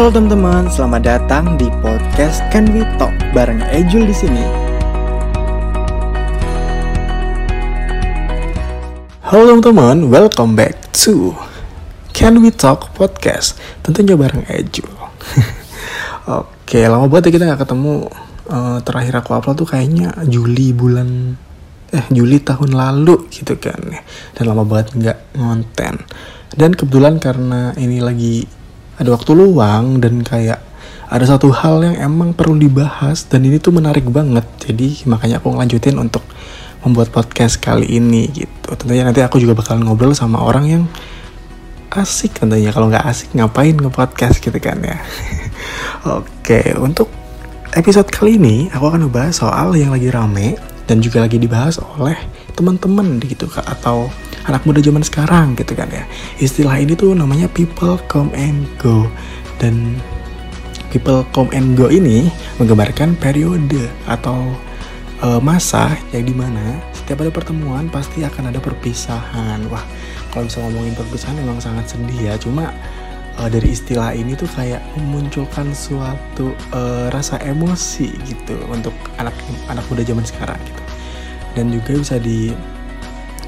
[0.00, 4.40] Halo teman-teman, selamat datang di podcast Can We Talk bareng Ejul di sini.
[9.20, 11.36] Halo teman-teman, welcome back to
[12.16, 13.60] Can We Talk podcast.
[13.84, 14.88] Tentunya bareng Ejul.
[16.40, 18.08] Oke, lama banget ya kita nggak ketemu.
[18.48, 21.36] Uh, terakhir aku upload tuh kayaknya Juli bulan
[21.92, 24.00] eh Juli tahun lalu gitu kan
[24.32, 26.08] dan lama banget nggak ngonten
[26.56, 28.59] dan kebetulan karena ini lagi
[29.00, 30.60] ada waktu luang dan kayak
[31.10, 34.44] ada satu hal yang emang perlu dibahas dan ini tuh menarik banget.
[34.60, 36.22] Jadi makanya aku ngelanjutin untuk
[36.84, 38.76] membuat podcast kali ini gitu.
[38.76, 40.84] Tentunya nanti aku juga bakal ngobrol sama orang yang
[41.96, 42.70] asik tentunya.
[42.70, 45.00] Kalau nggak asik ngapain nge-podcast gitu kan ya?
[46.20, 47.08] Oke untuk
[47.74, 50.58] episode kali ini aku akan ngebahas soal yang lagi rame
[50.90, 52.18] dan juga lagi dibahas oleh
[52.58, 54.10] teman-teman gitu kak atau
[54.48, 56.04] anak muda zaman sekarang gitu kan ya.
[56.40, 59.08] Istilah ini tuh namanya people come and go.
[59.60, 60.00] Dan
[60.88, 64.56] people come and go ini menggambarkan periode atau
[65.20, 69.66] uh, masa yang di mana setiap ada pertemuan pasti akan ada perpisahan.
[69.68, 69.84] Wah
[70.32, 72.34] kalau bisa ngomongin perpisahan memang sangat sedih ya.
[72.40, 72.72] Cuma
[73.36, 79.36] uh, dari istilah ini tuh kayak memunculkan suatu uh, rasa emosi gitu untuk anak
[79.68, 80.82] anak muda zaman sekarang gitu.
[81.50, 82.54] Dan juga bisa di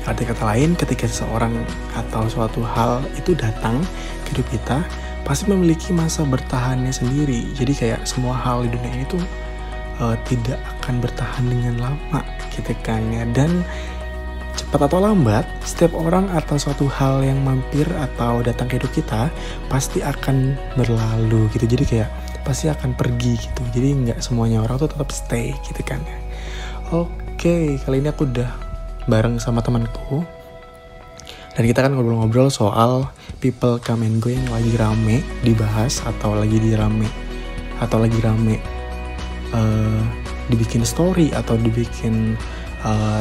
[0.03, 1.55] Arti kata lain, ketika seseorang
[1.95, 3.79] atau suatu hal itu datang
[4.27, 4.79] ke hidup kita,
[5.23, 7.47] pasti memiliki masa bertahannya sendiri.
[7.55, 9.23] Jadi kayak semua hal di dunia ini tuh
[10.03, 13.23] uh, tidak akan bertahan dengan lama gitu kan ya.
[13.31, 13.63] Dan
[14.59, 19.31] cepat atau lambat, setiap orang atau suatu hal yang mampir atau datang ke hidup kita
[19.71, 21.71] pasti akan berlalu gitu.
[21.71, 22.11] Jadi kayak
[22.43, 23.63] pasti akan pergi gitu.
[23.71, 26.19] Jadi nggak semuanya orang tuh tetap stay gitu kan ya.
[26.91, 28.72] Oke, kali ini aku udah
[29.07, 30.23] bareng sama temanku
[31.53, 36.57] dan kita kan ngobrol-ngobrol soal people come and go yang lagi rame dibahas atau lagi
[36.57, 37.09] dirame
[37.83, 38.57] atau lagi rame
[39.53, 40.01] uh,
[40.49, 42.39] dibikin story atau dibikin
[42.87, 43.21] uh,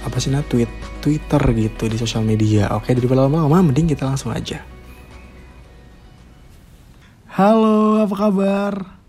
[0.00, 0.68] apa sih nah tweet
[1.00, 2.68] Twitter gitu di sosial media.
[2.76, 4.60] Oke, daripada lama-lama mending kita langsung aja.
[7.32, 8.99] Halo, apa kabar?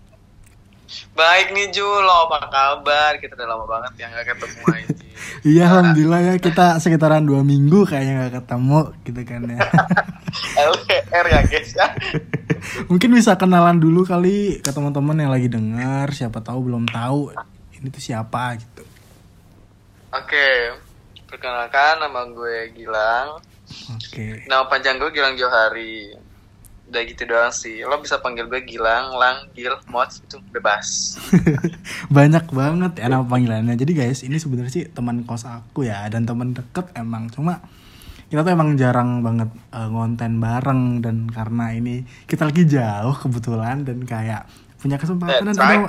[1.11, 3.19] Baik nih Jul, lo apa kabar?
[3.19, 4.95] Kita udah lama banget ya gak ketemu aja.
[5.51, 9.59] iya, alhamdulillah ya kita sekitaran dua minggu kayaknya gak ketemu gitu kan ya.
[10.71, 11.87] LDR ya guys ya.
[12.89, 17.33] Mungkin bisa kenalan dulu kali ke teman-teman yang lagi dengar, siapa tahu belum tahu
[17.75, 18.83] ini tuh siapa gitu.
[20.11, 20.75] Oke,
[21.27, 23.39] perkenalkan nama gue Gilang.
[23.95, 24.45] Oke.
[24.45, 26.30] Nama panjang gue Gilang Johari
[26.91, 27.87] udah gitu doang sih.
[27.87, 31.15] Lo bisa panggil gue Gilang Lang Gil Mods itu bebas
[32.15, 33.79] banyak banget ya nama panggilannya.
[33.79, 37.31] Jadi guys ini sebenarnya sih teman kos aku ya dan teman deket emang.
[37.31, 37.63] Cuma
[38.27, 43.87] kita tuh emang jarang banget uh, ngonten bareng dan karena ini kita lagi jauh kebetulan
[43.87, 44.47] dan kayak
[44.79, 45.87] punya kesempatan dan ada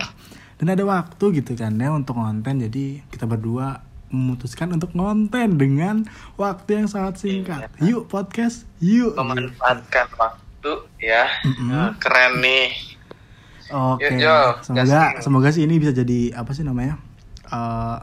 [0.58, 2.62] dan ada waktu gitu kan ya untuk ngonten.
[2.62, 6.06] Jadi kita berdua memutuskan untuk ngonten dengan
[6.38, 7.72] waktu yang sangat singkat.
[7.80, 7.98] Iya.
[7.98, 9.16] Yuk podcast, yuk.
[9.16, 11.26] Memanfaatkan waktu satu ya.
[11.42, 11.98] Mm-hmm.
[11.98, 12.70] keren nih.
[13.74, 14.22] Oke okay.
[14.62, 17.02] semoga semoga sih ini bisa jadi apa sih namanya
[17.50, 17.98] uh,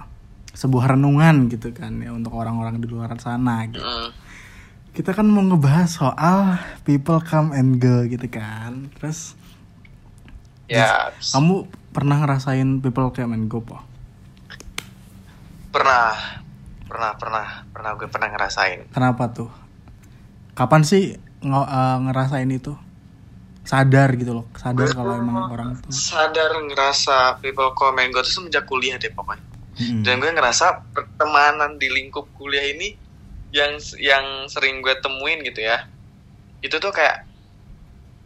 [0.51, 3.79] sebuah renungan gitu kan ya untuk orang-orang di luar sana gitu.
[3.79, 4.11] Mm.
[4.89, 8.91] kita kan mau ngebahas soal people come and go gitu kan.
[8.99, 9.39] Terus
[10.67, 11.63] ya kamu
[11.95, 13.79] pernah ngerasain people come and go po?
[15.71, 16.43] Pernah.
[16.89, 17.47] Pernah pernah.
[17.71, 18.89] Pernah gue pernah ngerasain.
[18.91, 19.53] Kenapa tuh?
[20.57, 22.75] Kapan sih ng uh, ngerasain itu.
[23.69, 28.65] Sadar gitu loh sadar kalau emang orang tuh sadar ngerasa people comment gue tuh semenjak
[28.65, 29.45] kuliah deh pokoknya.
[29.77, 30.01] Hmm.
[30.01, 32.97] dan gue ngerasa pertemanan di lingkup kuliah ini
[33.53, 35.85] yang yang sering gue temuin gitu ya
[36.59, 37.29] itu tuh kayak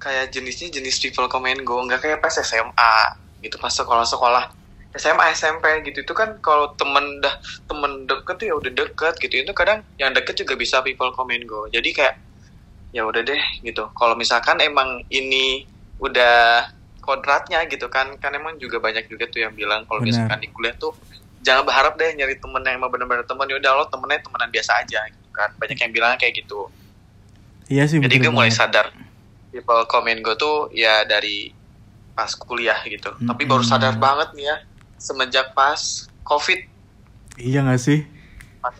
[0.02, 2.96] kayak jenisnya jenis people comment go nggak kayak pas SMA
[3.44, 4.52] gitu pas sekolah-sekolah.
[4.94, 7.34] SMA SMP gitu itu kan kalau temen dah
[7.66, 9.42] temen deket tuh ya udah deket gitu.
[9.42, 12.16] Itu kadang yang deket juga bisa people comment go jadi kayak
[12.94, 13.90] ya udah deh gitu.
[13.98, 15.66] Kalau misalkan emang ini
[15.98, 16.70] udah
[17.04, 20.72] kodratnya gitu kan kan emang juga banyak juga tuh yang bilang kalau misalkan di kuliah
[20.80, 20.96] tuh
[21.44, 23.50] jangan berharap deh nyari temen yang emang bener-bener temen.
[23.50, 25.50] Ya udah lo temennya temenan biasa aja gitu kan.
[25.58, 26.70] Banyak yang bilang kayak gitu.
[27.68, 28.94] Iya sih jadi gue mulai sadar
[29.50, 31.50] people comment gue tuh ya dari
[32.14, 33.10] pas kuliah gitu.
[33.18, 34.58] Hmm, tapi baru sadar banget nih ya
[35.02, 36.62] semenjak pas covid.
[37.42, 38.06] Iya gak sih?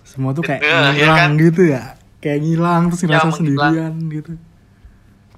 [0.06, 1.30] Semua tuh kayak hilang ya kan?
[1.36, 4.32] gitu ya kayak ngilang terus ngerasa ya, sendirian gitu.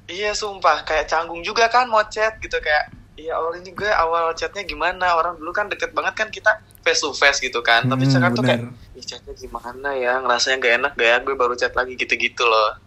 [0.06, 0.86] Iya sumpah.
[0.86, 2.54] Kayak canggung juga kan mau chat gitu.
[2.62, 5.18] Kayak iya awal ini gue awal chatnya gimana?
[5.18, 7.90] Orang dulu kan deket banget kan kita face to face gitu kan.
[7.90, 8.62] Tapi hmm, sekarang tuh kayak
[8.94, 10.22] Ih, chatnya gimana ya?
[10.22, 11.18] Ngerasanya gak enak gak ya?
[11.26, 12.78] Gue baru chat lagi gitu-gitu loh.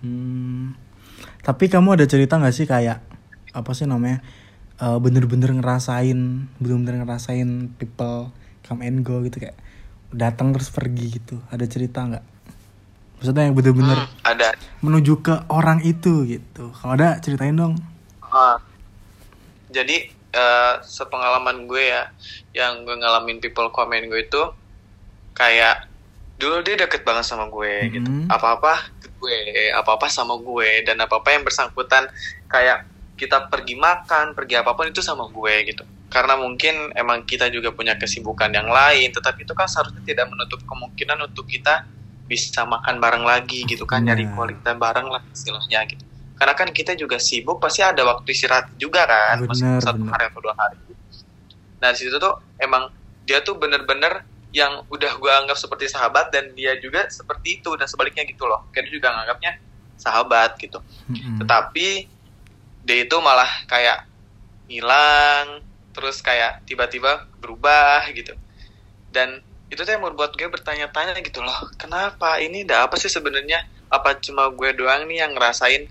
[0.00, 0.76] Hmm.
[1.40, 3.04] tapi kamu ada cerita gak sih kayak
[3.52, 4.24] apa sih namanya
[4.80, 8.32] eh, bener-bener ngerasain bener-bener ngerasain people
[8.64, 9.56] come and go gitu kayak
[10.10, 11.38] datang terus pergi gitu.
[11.50, 12.24] Ada cerita nggak
[13.20, 14.56] maksudnya yang bener-bener Hmm, ada.
[14.80, 16.72] menuju ke orang itu gitu.
[16.72, 17.76] Kalau ada ceritain dong.
[18.22, 18.56] Ah.
[19.68, 22.10] jadi eh, sepengalaman gue ya
[22.52, 24.42] yang gue ngalamin people comment gue itu
[25.32, 25.86] kayak
[26.36, 28.08] dulu dia deket banget sama gue gitu.
[28.08, 28.26] Mhm.
[28.26, 29.38] apa-apa ke gue
[29.70, 32.08] apa-apa sama gue dan apa-apa yang bersangkutan.
[32.46, 35.82] Kayak kita pergi makan pergi apa pun itu sama gue gitu.
[36.08, 40.58] Karena mungkin emang kita juga punya kesibukan yang lain tetapi itu kan seharusnya tidak menutup
[40.64, 41.86] kemungkinan untuk kita
[42.30, 44.34] bisa makan bareng lagi gitu kan nyari Benar.
[44.38, 46.04] kualitas bareng lah istilahnya gitu
[46.38, 50.14] karena kan kita juga sibuk pasti ada waktu istirahat juga kan Benar, satu benar.
[50.14, 50.78] hari atau dua hari
[51.82, 52.86] nah di situ tuh emang
[53.26, 54.22] dia tuh bener-bener
[54.54, 58.70] yang udah gue anggap seperti sahabat dan dia juga seperti itu dan sebaliknya gitu loh
[58.70, 59.58] dia juga nganggapnya
[59.98, 60.78] sahabat gitu
[61.10, 61.42] Mm-mm.
[61.42, 62.06] tetapi
[62.86, 64.06] dia itu malah kayak
[64.70, 68.38] hilang terus kayak tiba-tiba berubah gitu
[69.10, 73.62] dan itu tuh yang membuat gue bertanya-tanya gitu loh kenapa ini ada apa sih sebenarnya
[73.86, 75.86] apa cuma gue doang nih yang ngerasain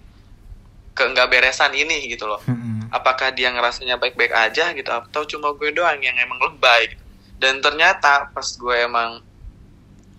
[0.91, 2.43] ke nggak beresan ini gitu loh
[2.91, 7.03] apakah dia ngerasanya baik-baik aja gitu atau cuma gue doang yang emang lebay gitu.
[7.39, 9.23] dan ternyata pas gue emang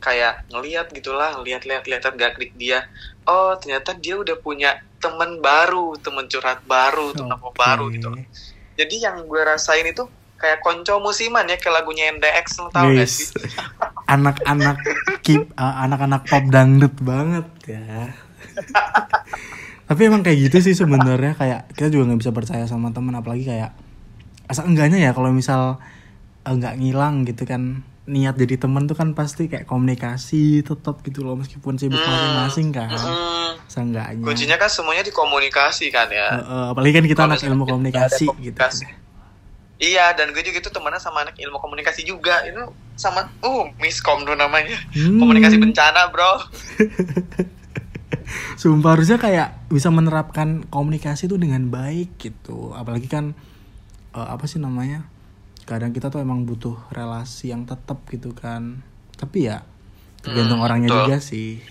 [0.00, 2.88] kayak ngeliat gitulah ngeliat-liat lihat gak klik dia
[3.28, 7.58] oh ternyata dia udah punya temen baru temen curhat baru temen apa Oke.
[7.60, 8.16] baru gitu loh.
[8.80, 10.08] jadi yang gue rasain itu
[10.40, 13.28] kayak konco musiman ya kayak lagunya NDX lo tau gak sih?
[14.08, 14.76] Anak-anak
[15.20, 18.16] keep uh, anak-anak pop dangdut banget ya.
[19.84, 23.42] Tapi emang kayak gitu sih sebenarnya kayak kita juga nggak bisa percaya sama teman apalagi
[23.44, 23.74] kayak
[24.46, 25.78] asal enggaknya ya kalau misal
[26.42, 31.22] eh, nggak ngilang gitu kan niat jadi teman tuh kan pasti kayak komunikasi tetap gitu
[31.22, 32.10] loh meskipun sibuk Hmm.
[32.10, 32.90] masing-masing kan.
[32.90, 36.26] Mm, seenggaknya kuncinya kan semuanya di komunikasi kan ya.
[36.34, 38.58] Eh, eh, apalagi kan kita anak ilmu komunikasi ada gitu.
[38.58, 38.84] komunikasi.
[39.80, 42.44] Iya, dan gue juga itu temenan sama anak ilmu komunikasi juga.
[42.44, 42.68] Itu
[43.00, 44.76] sama, uh, miskom tuh namanya.
[44.92, 45.16] Hmm.
[45.16, 46.36] Komunikasi bencana, bro.
[48.60, 52.76] Sumpah harusnya kayak bisa menerapkan komunikasi itu dengan baik gitu.
[52.76, 53.32] Apalagi kan
[54.12, 55.08] eh, apa sih namanya?
[55.64, 58.84] Kadang kita tuh emang butuh relasi yang tetap gitu kan.
[59.16, 59.64] Tapi ya
[60.20, 61.00] tergantung Hmm, orangnya betul.
[61.08, 61.64] juga sih.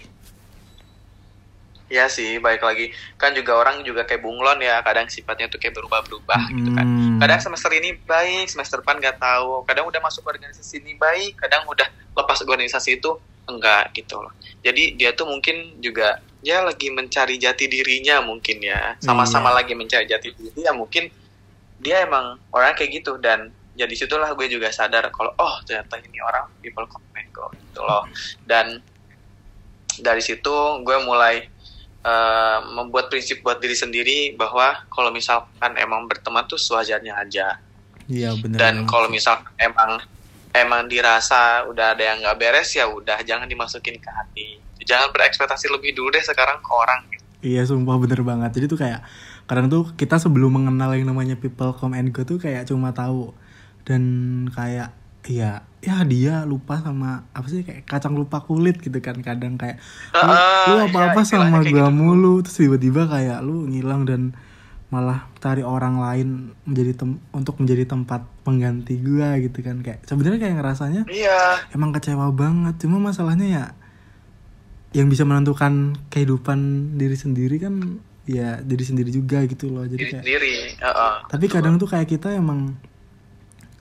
[1.89, 2.93] Iya sih, baik lagi.
[3.17, 6.85] Kan juga orang juga kayak bunglon ya, kadang sifatnya tuh kayak berubah-berubah gitu kan.
[6.85, 7.17] Hmm.
[7.17, 9.65] Kadang semester ini baik, semester depan nggak tahu.
[9.65, 13.17] Kadang udah masuk organisasi ini baik, kadang udah lepas organisasi itu
[13.49, 14.29] enggak gitu loh.
[14.61, 18.93] Jadi dia tuh mungkin juga ya lagi mencari jati dirinya mungkin ya.
[19.01, 19.57] Sama-sama Iya.
[19.65, 21.09] lagi mencari jati diri ya mungkin
[21.81, 26.19] dia emang orang kayak gitu dan jadi situlah gue juga sadar kalau oh ternyata ini
[26.21, 28.05] orang people comment go gitu loh.
[28.45, 28.77] Dan
[29.99, 31.47] dari situ gue mulai
[32.01, 37.59] eh, membuat prinsip buat diri sendiri bahwa kalau misalkan emang berteman tuh sewajarnya aja
[38.09, 38.57] Iya bener.
[38.57, 40.01] dan kalau misal emang
[40.49, 45.69] emang dirasa udah ada yang nggak beres ya udah jangan dimasukin ke hati jangan berekspektasi
[45.69, 47.01] lebih dulu deh sekarang ke orang
[47.39, 48.51] Iya sumpah bener banget.
[48.59, 48.99] Jadi tuh kayak
[49.47, 53.31] kadang tuh kita sebelum mengenal yang namanya people come and go tuh kayak cuma tahu
[53.87, 54.03] dan
[54.51, 54.91] kayak
[55.23, 59.79] ya ya dia lupa sama apa sih kayak kacang lupa kulit gitu kan kadang kayak
[60.11, 61.95] lu, lu iya, apa-apa istilahnya sama gua gitu.
[61.95, 62.33] mulu.
[62.43, 64.35] Terus tiba-tiba kayak lu ngilang dan
[64.89, 66.27] malah cari orang lain
[66.65, 69.79] menjadi tem untuk menjadi tempat pengganti gua gitu kan.
[69.79, 71.63] Kayak sebenarnya kayak ngerasanya iya.
[71.71, 72.75] emang kecewa banget.
[72.83, 73.65] Cuma masalahnya ya
[74.91, 79.87] yang bisa menentukan kehidupan diri sendiri kan ya diri sendiri juga gitu loh.
[79.87, 81.13] Jadi diri kayak sendiri Heeh.
[81.31, 82.75] tapi kadang tuh kayak kita emang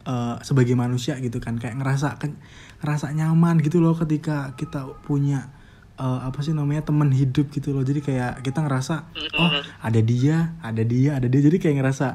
[0.08, 2.40] eh, sebagai manusia gitu kan kayak ngerasa kan
[2.80, 5.52] ngerasa nyaman gitu loh ketika kita punya
[6.00, 7.84] eh, apa sih namanya teman hidup gitu loh.
[7.84, 8.94] Jadi kayak kita ngerasa
[9.36, 9.50] oh
[9.84, 11.40] ada dia ada dia ada dia.
[11.44, 12.06] Jadi kayak ngerasa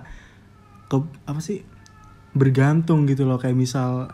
[0.90, 0.98] ke
[1.30, 1.62] apa sih
[2.34, 3.38] bergantung gitu loh.
[3.38, 4.10] Kayak misal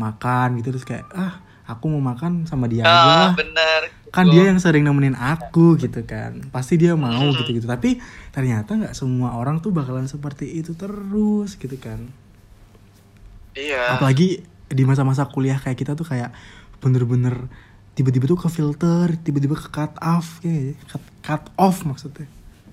[0.00, 3.32] makan gitu terus kayak ah aku mau makan sama dia aja ah lah.
[3.36, 6.50] benar kan dia yang sering nemenin aku gitu kan.
[6.50, 8.02] Pasti dia mau gitu gitu tapi
[8.34, 12.10] ternyata nggak semua orang tuh bakalan seperti itu terus gitu kan
[13.54, 13.96] iya.
[13.96, 16.30] Apalagi di masa-masa kuliah kayak kita tuh kayak
[16.78, 17.50] bener-bener
[17.98, 22.26] tiba-tiba tuh ke filter tiba-tiba ke cut off kayak cut, cut off maksudnya.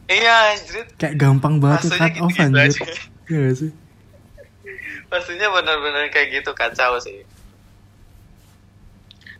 [0.07, 2.85] Iya anjir kayak gampang banget tuh cut off gitu-gitu anjir aja.
[3.27, 3.71] Iya gak sih?
[5.11, 7.27] Pastinya benar-benar kayak gitu kacau sih.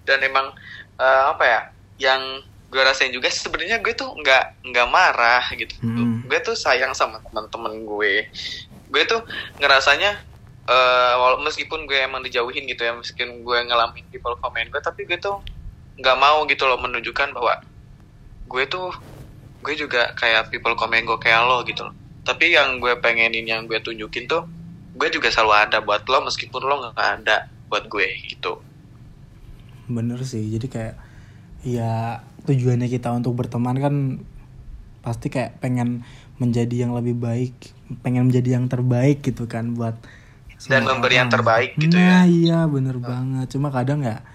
[0.03, 0.51] Dan emang
[0.99, 1.61] eh, apa ya
[1.97, 2.21] yang
[2.67, 5.71] gue rasain juga sebenarnya gue tuh nggak nggak marah gitu.
[5.79, 6.27] Hmm.
[6.27, 8.27] gue tuh sayang sama teman-teman gue.
[8.91, 9.23] Gue tuh
[9.63, 10.19] ngerasanya
[10.67, 15.15] walau meskipun gue emang dijauhin gitu ya meskipun gue ngalamin people comment gue tapi gue
[15.15, 15.39] tuh
[15.97, 17.63] nggak mau gitu loh menunjukkan bahwa
[18.47, 18.91] gue tuh
[19.63, 21.95] gue juga kayak people comment gue kayak lo gitu loh.
[22.27, 24.43] Tapi yang gue pengenin yang gue tunjukin tuh
[24.97, 28.59] gue juga selalu ada buat lo meskipun lo nggak ada buat gue gitu.
[29.87, 30.95] Bener sih jadi kayak
[31.65, 33.95] ya tujuannya kita untuk berteman kan
[35.03, 36.03] pasti kayak pengen
[36.37, 37.55] menjadi yang lebih baik
[38.03, 39.95] pengen menjadi yang terbaik gitu kan buat
[40.65, 42.29] dan semua memberi yang terbaik gitu nah, ya.
[42.29, 43.47] Iya bener banget.
[43.53, 44.25] Cuma kadang ya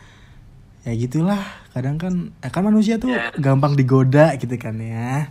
[0.86, 1.42] ya gitulah.
[1.74, 3.34] Kadang kan eh, kan manusia tuh Ya.
[3.34, 5.26] gampang digoda gitu kan ya.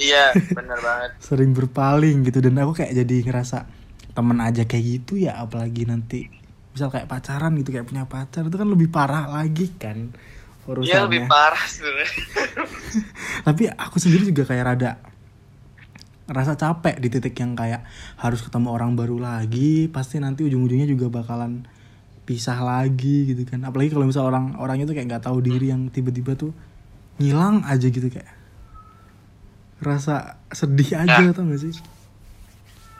[0.00, 1.10] Iya bener banget.
[1.28, 2.40] Sering berpaling gitu.
[2.40, 3.68] Dan aku kayak jadi ngerasa
[4.16, 5.36] temen aja kayak gitu ya.
[5.44, 6.32] Apalagi nanti
[6.72, 10.10] misal kayak pacaran gitu kayak punya pacar itu kan lebih parah lagi kan
[10.64, 12.24] urusannya Iya lebih parah sebenarnya.
[13.46, 14.90] Tapi aku sendiri juga kayak rada
[16.26, 17.84] rasa capek di titik yang kayak
[18.16, 21.68] harus ketemu orang baru lagi pasti nanti ujung-ujungnya juga bakalan
[22.24, 25.92] pisah lagi gitu kan apalagi kalau misal orang orang itu kayak nggak tahu diri yang
[25.92, 26.56] tiba-tiba tuh
[27.16, 28.32] ngilang aja gitu kayak
[29.78, 31.32] rasa sedih aja Nah.
[31.32, 31.74] tau gak sih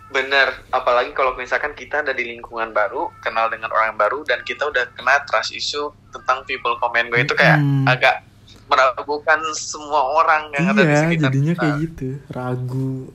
[0.07, 4.63] bener apalagi kalau misalkan kita ada di lingkungan baru kenal dengan orang baru dan kita
[4.63, 7.89] udah kena trust issue tentang people comment gue itu kayak Hmm.
[7.89, 8.23] agak
[8.71, 11.61] meragukan semua orang yang ada di iya sekitar jadinya kita.
[11.61, 13.13] kayak gitu ragu.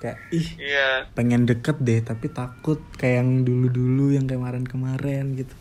[0.00, 1.10] Kayak ih iya.
[1.16, 5.54] pengen deket deh tapi takut kayak yang dulu-dulu yang kemarin-kemarin gitu.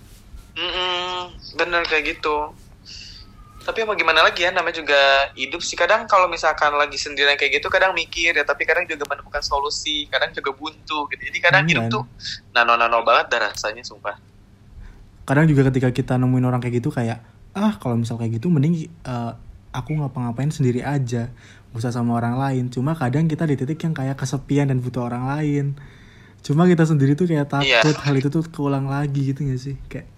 [0.57, 2.35] Mm-mm, bener kayak gitu.
[3.67, 4.99] Tapi mau gimana lagi ya namanya juga
[5.37, 5.77] hidup sih.
[5.77, 10.09] Kadang kalau misalkan lagi sendirian kayak gitu kadang mikir ya tapi kadang juga menemukan solusi
[10.09, 11.21] kadang juga buntu gitu.
[11.29, 12.03] Jadi kadang Hmm, hidup tuh
[12.55, 14.15] nano-nano banget dah rasanya sumpah.
[15.27, 18.75] Kadang juga ketika kita nemuin orang kayak gitu kayak ah kalau misal kayak gitu mending
[18.85, 19.31] eh,
[19.69, 21.29] aku ngapa-ngapain sendiri aja.
[21.69, 22.63] Gak usah sama orang lain.
[22.67, 25.65] Cuma kadang kita di titik yang kayak kesepian dan butuh orang lain.
[26.39, 27.83] Cuma kita sendiri tuh kayak Iya.
[27.83, 29.75] takut hal itu tuh keulang lagi gitu gak sih?
[29.85, 30.09] Kayak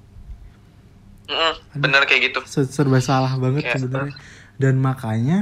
[1.27, 2.39] Mm-mm, bener kayak gitu.
[2.43, 4.15] se- serba salah banget Kayak, sebenarnya.
[4.55, 5.37] dan makanya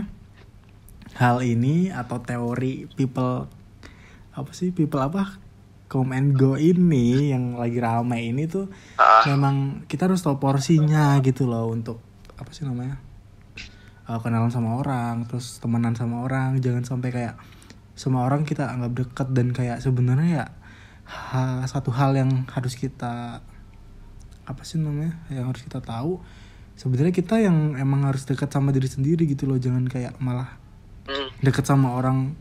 [1.15, 3.49] hal ini atau teori people
[4.31, 5.35] apa sih people apa
[5.89, 9.25] come and go ini yang lagi rame ini tuh Ah.
[9.27, 11.97] memang kita harus tahu porsinya gitu loh untuk
[12.35, 13.01] apa sih namanya
[14.05, 17.37] Uh, kenalan sama orang terus temenan sama orang jangan sampai kayak
[17.93, 20.45] semua orang kita anggap deket dan kayak sebenarnya ya
[21.05, 23.45] ha- satu hal yang harus kita
[24.43, 26.17] apa sih namanya yang harus kita tahu
[26.73, 30.57] sebenarnya kita yang emang harus dekat sama diri sendiri gitu loh jangan kayak malah
[31.05, 32.33] Mm, dekat sama orang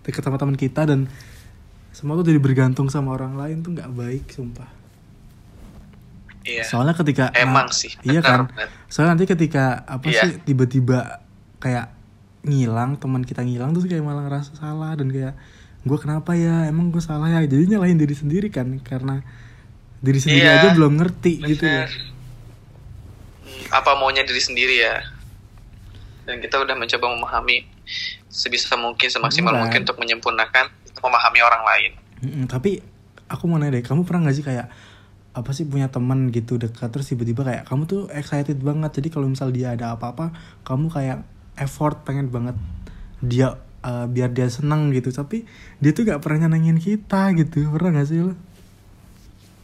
[0.00, 1.12] dekat sama teman kita dan
[1.96, 4.68] semua tuh jadi bergantung sama orang lain tuh nggak baik sumpah.
[6.44, 6.62] Iya.
[6.62, 8.46] Soalnya ketika Emang sih, iya kan?
[8.86, 10.20] soalnya nanti ketika apa Iya.
[10.22, 11.24] sih tiba-tiba
[11.58, 11.90] kayak
[12.44, 15.34] ngilang teman kita ngilang terus kayak malah ngerasa salah dan kayak
[15.82, 16.68] gue kenapa ya?
[16.68, 17.42] Emang gue salah ya?
[17.42, 19.24] Jadi nyalahin diri sendiri kan karena
[19.98, 21.90] diri sendiri Iya, aja belum ngerti gitu bener.
[23.42, 25.02] Hmm, apa maunya diri sendiri ya?
[26.22, 27.66] Dan kita udah mencoba memahami
[28.28, 29.62] sebisa mungkin semaksimal Beneran.
[29.66, 30.66] mungkin untuk menyempurnakan
[31.00, 31.92] memahami orang lain.
[32.24, 32.80] Mm-mm, tapi
[33.26, 34.70] aku mau nanya deh kamu pernah gak sih kayak
[35.36, 39.28] apa sih punya teman gitu dekat terus tiba-tiba kayak kamu tuh excited banget jadi kalau
[39.28, 40.32] misal dia ada apa-apa
[40.64, 41.28] kamu kayak
[41.60, 42.56] effort pengen banget
[43.20, 45.44] dia eh, biar dia senang gitu tapi
[45.76, 48.32] dia tuh gak pernah nyenengin kita gitu pernah gak sih lo?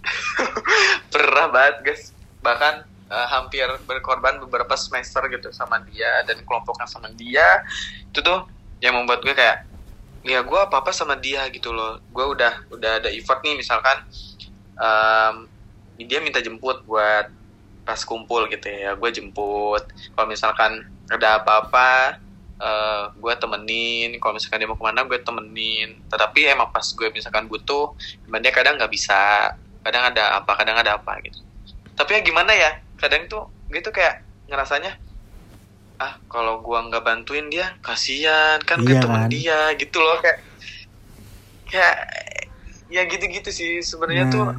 [1.15, 2.03] Pernah banget guys.
[2.43, 2.75] Bahkan
[3.09, 7.62] eh, hampir berkorban beberapa semester gitu sama dia dan kelompoknya sama dia.
[8.11, 8.51] Itu tuh
[8.83, 9.72] yang membuat gue kayak
[10.23, 11.99] ya gue apa apa sama dia gitu loh.
[12.11, 13.99] Gue udah udah ada effort nih misalkan
[14.79, 15.35] em,
[16.02, 17.31] dia minta jemput buat
[17.83, 18.95] pas kumpul gitu ya.
[18.95, 19.83] Gue jemput.
[20.14, 22.19] Kalau misalkan ada apa-apa
[22.62, 24.11] eh, gue temenin.
[24.23, 25.99] Kalau misalkan dia mau ke mana gue temenin.
[26.07, 27.95] Tetapi emang pas gue misalkan butuh
[28.26, 29.52] emang dia kadang nggak bisa.
[29.83, 31.43] Kadang ada apa kadang ada apa gitu.
[31.99, 32.71] Tapi ya gimana ya?
[32.99, 34.95] Kadang tuh gitu kayak ngerasanya
[36.02, 39.30] ah kalau gua nggak bantuin dia kasihan kan Iya ke temen kan?
[39.30, 40.38] dia gitu loh kayak
[41.71, 41.97] kayak
[42.90, 44.59] ya gitu-gitu sih sebenarnya tuh Nah,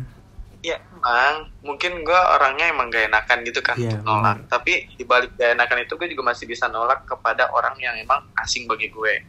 [0.63, 4.47] ya emang mungkin gua orangnya emang gak enakan gitu kan Iya, nolak.
[4.47, 8.63] tapi dibalik gak enakan itu gue juga masih bisa nolak kepada orang yang emang asing
[8.63, 9.27] bagi gue.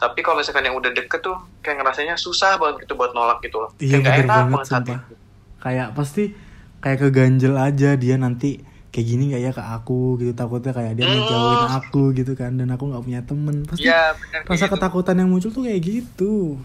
[0.00, 3.60] Tapi kalau misalkan yang udah deket tuh kayak ngerasanya susah banget gitu buat nolak gitu
[3.60, 3.70] loh.
[3.76, 5.00] Iya kayak gak bener enak banget banget
[5.60, 6.24] kayak pasti
[6.80, 11.06] kayak keganjel aja dia nanti kayak gini gak ya ke aku gitu takutnya kayak dia
[11.06, 11.14] Mm.
[11.16, 14.74] ngejauhin aku gitu kan dan aku nggak punya temen pasti Iya, kayak rasa gitu.
[14.74, 16.58] ketakutan yang muncul tuh kayak gitu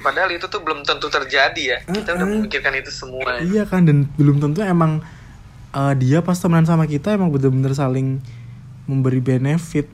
[0.00, 1.78] Padahal itu tuh belum tentu terjadi ya.
[1.84, 2.40] Kita udah Mm-mm.
[2.40, 3.36] memikirkan itu semua.
[3.36, 3.40] ya.
[3.44, 5.04] Iya kan dan belum tentu emang
[5.70, 8.16] uh, dia pas temenan sama kita emang bener-bener saling
[8.88, 9.92] memberi benefit.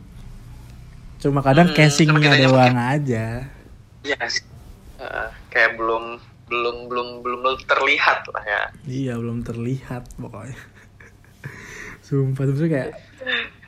[1.18, 3.50] Cuma kadang Hmm, casingnya kitanya doang aja.
[4.00, 4.16] Iya.
[4.96, 8.62] Eh, kayak belum belum belum belum terlihat lah ya.
[8.86, 10.54] Iya belum terlihat pokoknya.
[12.06, 12.90] Sumpah sebenernya kayak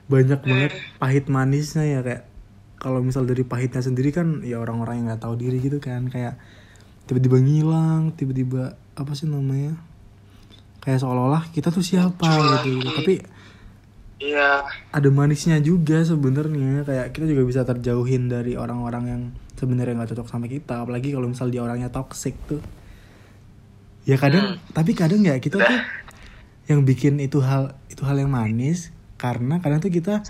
[0.08, 2.22] banyak banget pahit manisnya ya kayak
[2.78, 6.38] kalau misal dari pahitnya sendiri kan ya orang-orang yang nggak tahu diri gitu kan kayak
[7.10, 9.74] tiba-tiba ngilang tiba-tiba apa sih namanya
[10.78, 12.86] kayak seolah-olah kita tuh siapa gitu.
[12.86, 13.14] Tapi
[14.18, 14.66] Iya.
[14.90, 19.22] ada manisnya juga sebenarnya kayak kita juga bisa terjauhin dari orang-orang yang
[19.54, 22.58] sebenarnya nggak cocok sama kita apalagi kalau misal dia orangnya toxic tuh.
[24.02, 25.70] Ya kadang tapi kadang ya kita tuh
[26.68, 30.22] yang bikin itu hal itu hal yang manis karena kadang tuh kita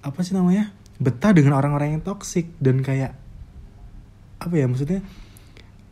[0.00, 3.18] apa sih namanya betah dengan orang-orang yang toxic dan kayak
[4.40, 5.04] apa ya maksudnya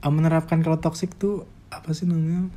[0.00, 2.48] uh, menerapkan kalau toxic tuh apa sih namanya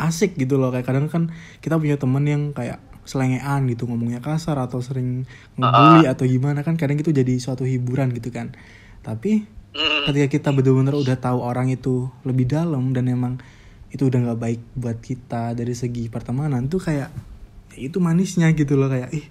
[0.00, 0.74] asik gitu loh.
[0.74, 1.22] Kayak kadang kan
[1.62, 6.74] kita punya temen yang kayak selengean gitu ngomongnya kasar atau sering ngebully atau gimana kan
[6.74, 8.56] kadang itu jadi suatu hiburan gitu kan.
[9.06, 9.46] Tapi
[10.10, 13.38] ketika kita benar-benar udah tahu orang itu lebih dalam dan emang
[13.96, 17.08] itu udah nggak baik buat kita dari segi pertemanan tuh kayak
[17.72, 19.26] ya itu manisnya gitu loh kayak ih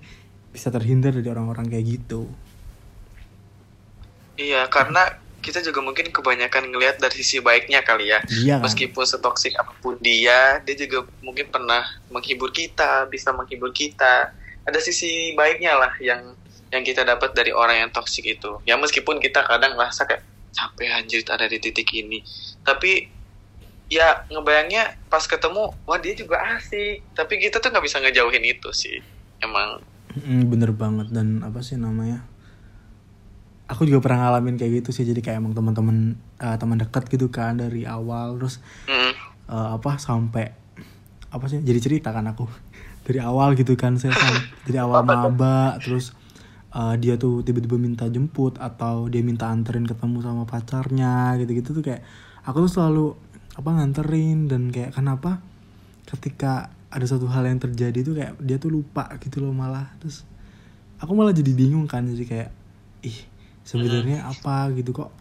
[0.49, 2.25] bisa terhindar dari orang-orang kayak gitu
[4.35, 8.19] Iya, karena kita juga mungkin kebanyakan ngelihat dari sisi baiknya kali ya.
[8.27, 13.71] iya kan Meskipun setoksik apa pun dia, dia juga mungkin pernah menghibur kita, bisa menghibur
[13.71, 14.33] kita.
[14.65, 16.33] Ada sisi baiknya lah yang
[16.73, 18.59] yang kita dapat dari orang yang toksik itu.
[18.65, 22.25] Ya meskipun kita kadang ngerasa kayak capek anjir ada di titik ini.
[22.65, 23.14] Tapi
[23.91, 27.05] ya ngebayangnya pas ketemu, wah dia juga asik.
[27.13, 28.97] Tapi kita tuh nggak bisa ngejauhin itu sih.
[29.41, 29.81] Emang.
[30.15, 31.11] Mm, bener banget.
[31.13, 32.25] Dan apa sih namanya
[33.65, 35.05] aku juga pernah ngalamin kayak gitu sih.
[35.05, 38.37] Jadi kayak emang teman-teman eh, teman dekat gitu kan dari awal.
[38.41, 39.13] Terus mm,
[39.53, 40.45] eh, apa sampai
[41.29, 42.45] apa sih jadi cerita kan aku.
[43.05, 44.17] Dari awal gitu kan saya
[44.65, 46.09] dari awal maba terus
[46.73, 51.85] eh, dia tuh tiba-tiba minta jemput atau dia minta anterin ketemu sama pacarnya gitu-gitu tuh
[51.85, 52.01] kayak
[52.49, 53.05] aku tuh selalu
[53.55, 55.39] apa nganterin dan kayak kenapa
[56.05, 59.91] ketika ada suatu hal yang terjadi tuh kayak dia tuh lupa gitu loh malah.
[59.99, 60.23] Terus
[60.99, 62.49] aku malah jadi bingung kan jadi kayak
[63.03, 63.19] ih
[63.67, 65.11] sebenarnya apa gitu kok?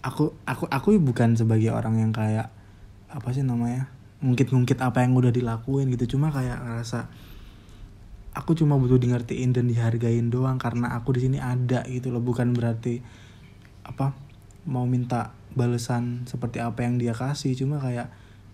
[0.00, 2.48] Aku aku aku bukan sebagai orang yang kayak
[3.12, 3.92] apa sih namanya
[4.24, 6.16] ngungkit-ngungkit apa yang udah dilakuin gitu.
[6.16, 7.08] Cuma kayak ngerasa
[8.32, 12.24] aku cuma butuh di ngertiin dan dihargain doang karena aku di sini ada gitu loh.
[12.24, 13.00] Bukan berarti
[13.84, 14.16] apa
[14.64, 18.08] mau minta balesan seperti apa yang dia kasih cuma kayak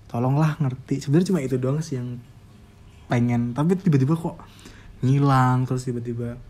[0.06, 2.16] tolonglah ngerti sebenarnya cuma itu doang sih yang
[3.06, 4.36] pengen tapi tiba-tiba kok
[4.98, 6.40] ngilang terus tiba-tiba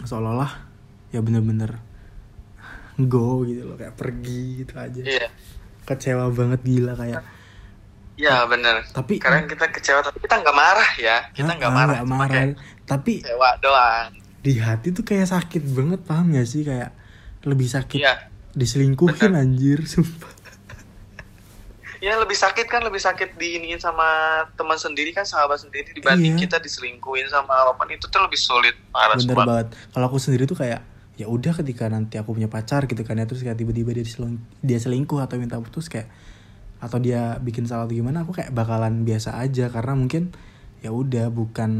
[0.00, 0.66] seolah-olah
[1.08, 1.78] ya bener-bener
[2.96, 5.28] go gitu loh kayak pergi gitu aja iya.
[5.84, 7.22] kecewa banget gila kayak
[8.14, 8.86] Ya bener.
[8.88, 11.18] tapi Karena kita kecewa, tapi kita nggak marah ya.
[11.34, 12.30] Kita nggak Ah, marah, nggak marah.
[12.30, 12.54] kayak
[12.86, 14.06] tapi kecewa doang.
[14.38, 16.94] di hati tuh kayak sakit banget paham gak sih kayak
[17.42, 18.14] lebih sakit Iya.
[18.54, 20.32] Diselingkuhin anjir sumpah.
[21.98, 24.04] Ya lebih sakit kan, lebih sakit diiniin sama
[24.54, 25.88] teman sendiri kan, sahabat sendiri.
[25.90, 26.42] Dibanding Iya.
[26.44, 28.76] kita diselingkuhin sama apa pun itu tuh lebih sulit.
[28.92, 29.46] Parah bener sumpah.
[29.48, 29.66] banget.
[29.88, 30.84] Kalau aku sendiri tuh kayak
[31.16, 34.42] ya udah ketika nanti aku punya pacar gitu kan ya terus kayak tiba-tiba dia diseling-
[34.60, 36.10] dia selingkuh atau minta putus kayak
[36.76, 39.72] atau dia bikin salah atau gimana aku kayak bakalan biasa aja.
[39.72, 40.28] Karena mungkin
[40.78, 41.72] ya udah bukan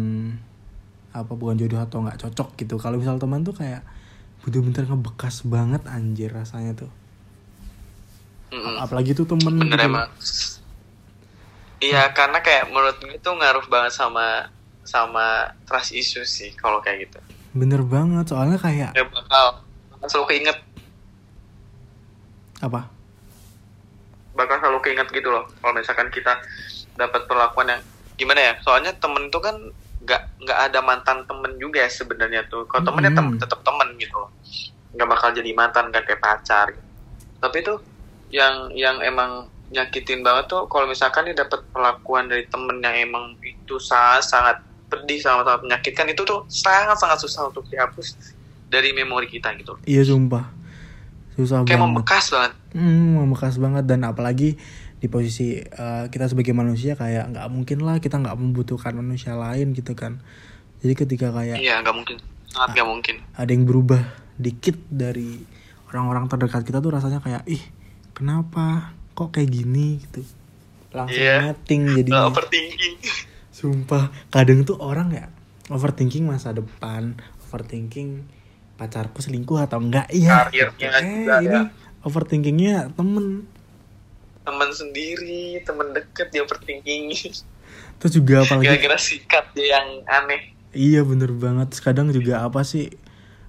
[1.13, 2.81] apa bukan jodoh atau nggak cocok gitu.
[2.81, 3.85] Kalau misal teman tuh kayak
[4.45, 6.93] bener-bener ngebekas banget anjir rasanya tuh
[8.53, 8.77] Mm-mm.
[8.79, 9.89] apalagi tuh temen Bener gitu.
[9.89, 10.09] emang.
[11.83, 14.49] Iya, karena kayak menurut gue itu ngaruh banget sama
[14.85, 17.19] sama trust issues sih kalau kayak gitu.
[17.55, 20.59] bener banget soalnya kayak Ya bakal bakal selalu keinget,
[22.59, 22.91] apa
[24.35, 25.47] bakal selalu keinget gitu loh.
[25.59, 26.35] Kalau misalkan kita
[26.95, 27.83] dapat perlakuan yang
[28.15, 28.53] gimana ya?
[28.63, 29.55] Soalnya temen tuh kan
[30.05, 32.69] nggak nggak ada mantan temen juga ya sebenarnya tuh.
[32.69, 33.41] Kalau temennya tem Mm-mm.
[33.41, 34.21] tetap temen gitu.
[34.95, 36.67] Nggak bakal jadi mantan kan kayak pacar.
[36.73, 36.85] Gitu.
[37.41, 37.79] Tapi tuh
[38.29, 43.35] yang yang emang nyakitin banget tuh kalau misalkan dia dapat perlakuan dari temen yang emang
[43.43, 44.57] itu sangat sangat
[44.93, 48.15] pedih sangat sangat menyakitkan itu tuh sangat sangat susah untuk dihapus
[48.71, 49.75] dari memori kita gitu.
[49.89, 50.47] iya sumpah
[51.35, 52.53] susah Kayak banget membekas banget.
[52.75, 54.55] Hmm, membekas banget dan apalagi
[55.05, 59.77] di posisi eh, kita sebagai manusia kayak nggak mungkin lah kita nggak membutuhkan manusia lain
[59.77, 60.25] gitu kan.
[60.81, 63.15] Jadi ketika kayak Iya nggak mungkin, sangat nggak mungkin.
[63.33, 64.01] ada yang berubah
[64.35, 65.45] dikit dari
[65.89, 67.61] orang-orang terdekat kita tuh rasanya kayak ih
[68.11, 70.25] kenapa kok kayak gini gitu.
[70.91, 71.53] Langsung Iya.
[71.53, 72.97] netting jadi overthinking.
[73.51, 75.27] sumpah kadang tuh orang ya
[75.67, 77.15] overthinking masa depan,
[77.45, 78.25] overthinking
[78.75, 80.49] pacarku selingkuh atau enggak iya.
[80.49, 81.63] Karirnya eh, juga ini ya.
[82.03, 83.47] overthinkingnya temen
[84.45, 87.11] Temen sendiri, temen deket dia overthinking.
[87.97, 90.53] terus juga apalagi Kira-kira sikat dia yang aneh.
[90.71, 92.93] iya bener banget Terus kadang juga apa sih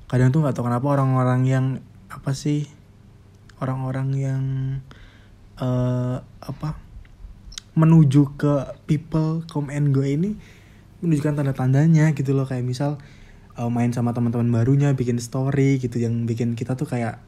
[0.05, 1.65] kadang tuh nggak tahu kenapa orang-orang yang
[2.08, 2.69] apa sih
[3.58, 4.43] orang-orang yang
[5.55, 6.77] eh apa
[7.73, 8.53] menuju ke
[8.86, 10.38] people come and go ini
[11.01, 13.01] menunjukkan tanda-tandanya gitu loh kayak misal
[13.58, 17.19] uh, main sama teman-teman barunya bikin story gitu yang bikin kita tuh kayak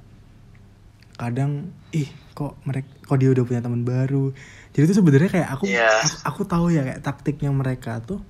[1.17, 4.29] kadang ih kok mereka kok dia udah punya teman baru
[4.69, 5.89] jadi itu sebenarnya kayak aku, Iya.
[6.05, 8.21] aku aku tahu ya kayak taktiknya mereka tuh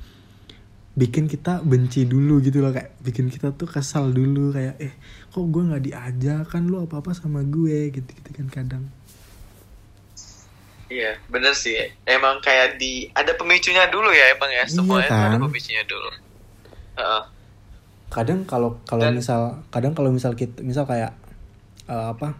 [0.95, 4.93] bikin kita benci dulu gitu loh kayak bikin kita tuh kesal dulu kayak eh
[5.27, 8.83] kok gue nggak diajak kan lu apa apa sama gue gitu gitu kan kadang
[10.87, 11.75] Iya, bener sih.
[12.01, 14.63] Emang kayak di ada pemicunya dulu ya, emang ya.
[14.63, 15.43] Iya Semuanya ada kan?
[15.43, 16.09] pemicunya dulu.
[16.95, 17.23] Heeh.
[18.07, 21.11] kadang kalau kalau misal kadang kalau misal kita misal kayak
[21.85, 22.39] eh, apa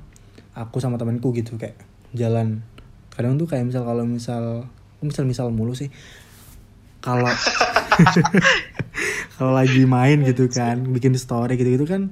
[0.58, 1.78] aku sama temanku gitu kayak
[2.17, 2.65] jalan.
[3.13, 4.65] Kadang tuh kayak misal kalau misal
[5.00, 5.93] misal misal mulu sih.
[6.98, 7.30] Kalau
[9.38, 12.10] kalau lagi main gitu kan bikin story gitu gitu kan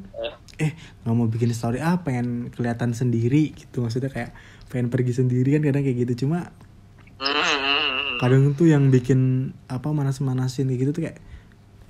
[0.55, 0.71] eh
[1.03, 3.81] nggak mau bikin story ah pengen kelihatan sendiri gitu.
[3.81, 4.31] Maksudnya kayak
[4.69, 6.25] pengen pergi sendiri kan kadang kayak gitu.
[6.25, 6.53] Cuma
[7.15, 8.19] Hmm.
[8.19, 11.17] kadang tuh yang bikin apa manas-manasin kayak gitu tuh kayak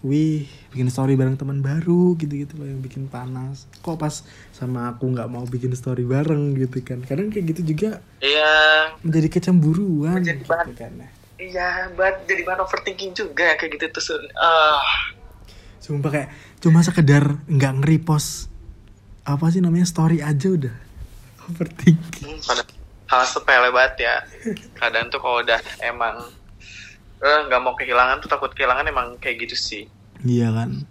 [0.06, 5.10] wih bikin story bareng teman baru gitu-gitu loh yang bikin panas kok pas sama aku
[5.10, 8.54] nggak mau bikin story bareng gitu kan kadang kayak gitu juga Iya,
[9.02, 10.94] menjadi kecemburuan Menjadi gitu bahan- kan
[11.36, 14.04] iya, buat jadi bahan overthinking juga kayak gitu tuh.
[14.06, 14.24] Sun.
[14.36, 14.80] Ah,
[15.78, 18.48] sumpah kayak cuma sekedar nggak nge-repost
[19.24, 20.76] apa sih namanya story aja udah
[21.46, 22.64] overthinking hmm, pada
[23.06, 24.16] hal sepele banget ya.
[24.74, 26.16] Kadang tuh kalau udah emang
[27.18, 29.84] eh, nggak mau kehilangan tuh takut kehilangan emang kayak gitu sih.
[30.26, 30.70] Iya kan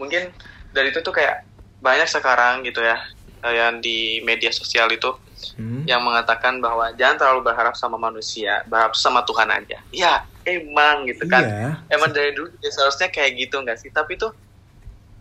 [0.00, 0.30] Mungkin
[0.70, 1.42] dari itu tuh kayak
[1.78, 2.98] banyak sekarang gitu ya
[3.42, 5.10] eh, yang di media sosial itu
[5.54, 5.86] Hmm.
[5.86, 9.78] yang mengatakan bahwa jangan terlalu berharap sama manusia, berharap sama Tuhan aja.
[9.94, 11.46] Ya, emang gitu kan.
[11.46, 13.90] iya Emang dari dulu ya seharusnya kayak gitu nggak sih?
[13.94, 14.34] Tapi tuh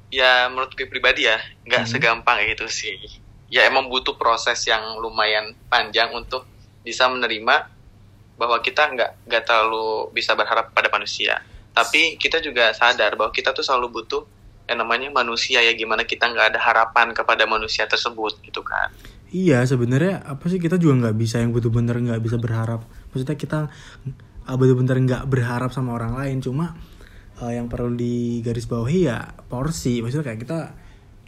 [0.10, 1.38] ya menurut gue pribadi ya
[1.70, 1.92] nggak Hmm.
[1.94, 2.98] segampang gitu sih.
[3.46, 6.50] Ya emang butuh proses yang lumayan panjang untuk
[6.82, 7.70] bisa menerima
[8.38, 11.38] bahwa kita nggak nggak terlalu bisa berharap pada manusia.
[11.78, 14.26] Tapi kita juga sadar bahwa kita tuh selalu butuh
[14.66, 18.90] yang namanya manusia ya gimana kita nggak ada harapan kepada manusia tersebut gitu kan.
[19.30, 22.82] Iya sebenarnya apa sih kita juga nggak bisa yang bener-bener nggak bisa berharap.
[23.14, 23.60] Maksudnya kita
[24.50, 26.42] uh, bener-bener nggak berharap sama orang lain.
[26.42, 26.74] Cuma
[27.46, 30.02] uh, yang perlu digarisbawahi ya porsi.
[30.02, 30.60] Maksudnya kayak kita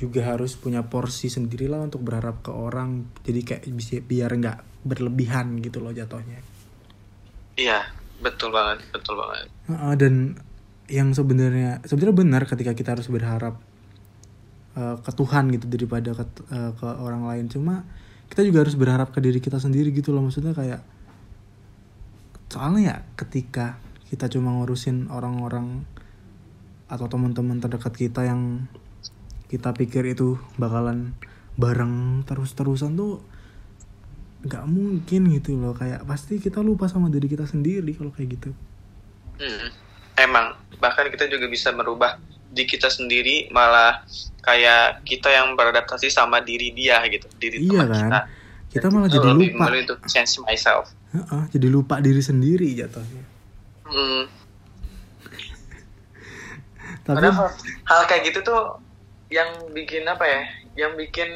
[0.02, 3.06] juga harus punya porsi sendiri lah untuk berharap ke orang.
[3.22, 6.42] Jadi kayak bisa biar nggak berlebihan gitu loh jatuhnya.
[7.60, 7.84] Iya,
[8.20, 9.48] betul banget, betul banget.
[9.68, 10.40] Uh, dan
[10.90, 13.62] yang sebenarnya sebenarnya benar ketika kita harus berharap
[14.74, 17.86] uh, ke Tuhan gitu daripada ke, uh, ke orang lain cuma
[18.30, 20.82] kita juga harus berharap ke diri kita sendiri gitu loh maksudnya kayak
[22.50, 23.78] soalnya ya ketika
[24.10, 25.86] kita cuma ngurusin orang-orang
[26.90, 28.66] atau teman-teman terdekat kita yang
[29.46, 31.14] kita pikir itu bakalan
[31.62, 33.22] bareng terus-terusan tuh
[34.40, 35.76] nggak mungkin gitu loh.
[35.76, 38.52] Kayak pasti kita lupa sama diri kita sendiri kalau kayak gitu.
[39.40, 39.68] Hmm,
[40.16, 44.02] emang bahkan kita juga bisa merubah di kita sendiri malah
[44.42, 48.00] kayak kita yang beradaptasi sama diri dia gitu diri Iya teman kan?
[48.00, 48.20] kita.
[48.70, 49.66] Kita malah jadi lupa.
[49.74, 50.94] untuk change myself.
[51.10, 53.24] Heeh, jadi lupa diri sendiri jatuhnya.
[53.90, 54.24] hmm,
[57.06, 57.50] Tapi padahal
[57.90, 58.78] hal kayak gitu tuh
[59.34, 60.42] yang bikin apa ya?
[60.86, 61.30] Yang bikin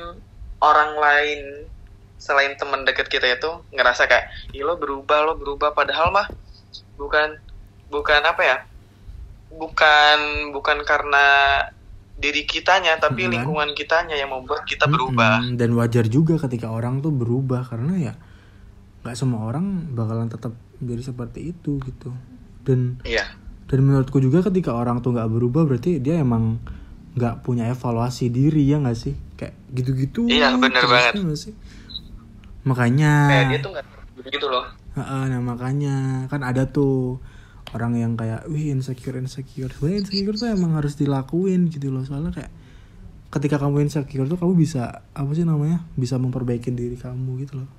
[0.61, 1.39] orang lain
[2.23, 6.27] selain teman dekat kita itu ngerasa kayak Ih, lo berubah lo berubah padahal mah
[6.95, 7.35] bukan
[7.91, 8.57] bukan apa ya
[9.51, 10.19] bukan
[10.55, 11.25] bukan karena
[12.15, 13.33] diri kitanya tapi Bukan.
[13.35, 17.93] lingkungan kitanya yang membuat kita berubah Mm-mm, dan wajar juga ketika orang tuh berubah karena
[17.99, 18.13] ya
[19.03, 22.15] nggak semua orang bakalan tetap jadi seperti itu gitu.
[22.63, 23.27] Dan iya
[23.67, 26.61] dan menurutku juga ketika orang tuh nggak berubah berarti dia emang
[27.17, 29.15] nggak punya evaluasi diri ya nggak sih?
[29.35, 30.29] Kayak gitu-gitu.
[30.29, 31.13] Iya, terus, banget.
[31.17, 31.53] ya sih?
[32.63, 33.11] Makanya.
[33.29, 33.85] kayak dia tuh nggak
[34.23, 34.65] begitu loh.
[34.93, 37.17] Heeh, nah makanya kan ada tuh
[37.73, 39.71] orang yang kayak wih insecure insecure.
[39.73, 42.05] Sebenarnya insecure tuh emang harus dilakuin gitu loh.
[42.05, 42.51] Soalnya kayak
[43.33, 47.69] ketika kamu insecure tuh kamu bisa apa sih namanya bisa memperbaiki diri kamu gitu loh.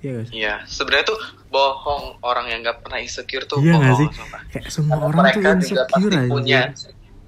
[0.00, 1.20] Iya guys iya sebenarnya tuh
[1.52, 4.08] bohong orang yang nggak pernah insecure tuh iya bohong sih?
[4.16, 4.40] sumpah.
[4.48, 6.30] kayak semua Karena orang tuh insecure aja.
[6.32, 6.60] punya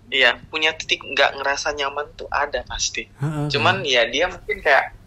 [0.08, 3.12] iya punya titik nggak ngerasa nyaman tuh ada pasti.
[3.12, 5.01] Heeh, cuman ya dia mungkin kayak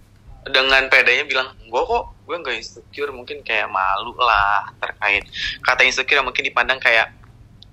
[0.45, 5.25] dengan pedanya bilang gue kok gue nggak insecure mungkin kayak malu lah terkait.
[5.61, 7.13] Kata insecure mungkin dipandang kayak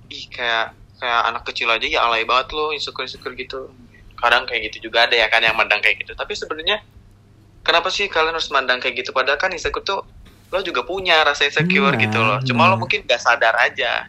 [0.08, 3.68] ih kayak kayak anak kecil aja ya alay banget lo insecure insecure gitu.
[4.16, 6.16] Kadang kayak gitu juga ada ya kan yang mandang kayak gitu.
[6.16, 6.80] Tapi sebenarnya
[7.60, 9.12] kenapa sih kalian harus mandang kayak gitu?
[9.12, 10.00] Padahal kan insecure tuh
[10.52, 12.38] lo juga punya rasa insecure Iya, gitu loh.
[12.44, 12.80] Cuma lo benar.
[12.80, 14.08] mungkin gak sadar aja.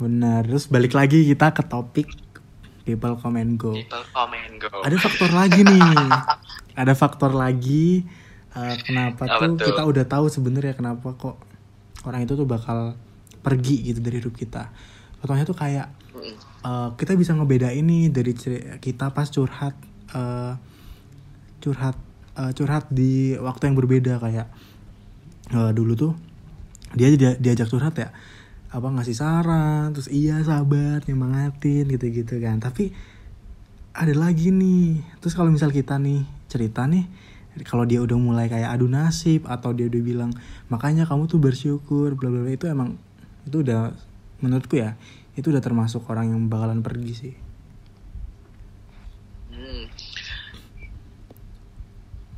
[0.00, 2.08] Benar terus balik lagi kita ke topik
[2.88, 3.76] people come and go.
[3.76, 4.80] People come and go.
[4.80, 5.76] Ada faktor lagi nih
[6.80, 8.08] ada faktor lagi
[8.56, 9.66] eh, kenapa Apa tuh tuh?
[9.72, 11.36] kita udah tahu sebenarnya kenapa kok
[12.08, 12.96] orang itu tuh bakal
[13.40, 14.72] pergi gitu dari hidup kita
[15.20, 15.92] contohnya tuh kayak
[16.64, 18.32] uh, kita bisa ngebeda ini dari
[18.80, 19.76] kita pas curhat
[20.16, 20.56] uh,
[21.60, 21.96] curhat
[22.36, 24.48] uh, curhat di waktu yang berbeda kayak
[25.52, 26.12] uh, dulu tuh
[26.96, 28.10] dia dia diajak curhat ya
[28.70, 32.94] apa ngasih saran terus iya sabar nyemangatin gitu-gitu kan tapi
[33.90, 37.06] ada lagi nih terus kalau misal kita nih cerita nih
[37.66, 40.30] kalau dia udah mulai kayak adu nasib atau dia udah bilang
[40.70, 42.98] makanya kamu tuh bersyukur bla bla itu emang
[43.46, 43.94] itu udah
[44.42, 44.98] menurutku ya
[45.38, 47.34] itu udah termasuk orang yang bakalan pergi sih.
[49.50, 49.84] Hmm.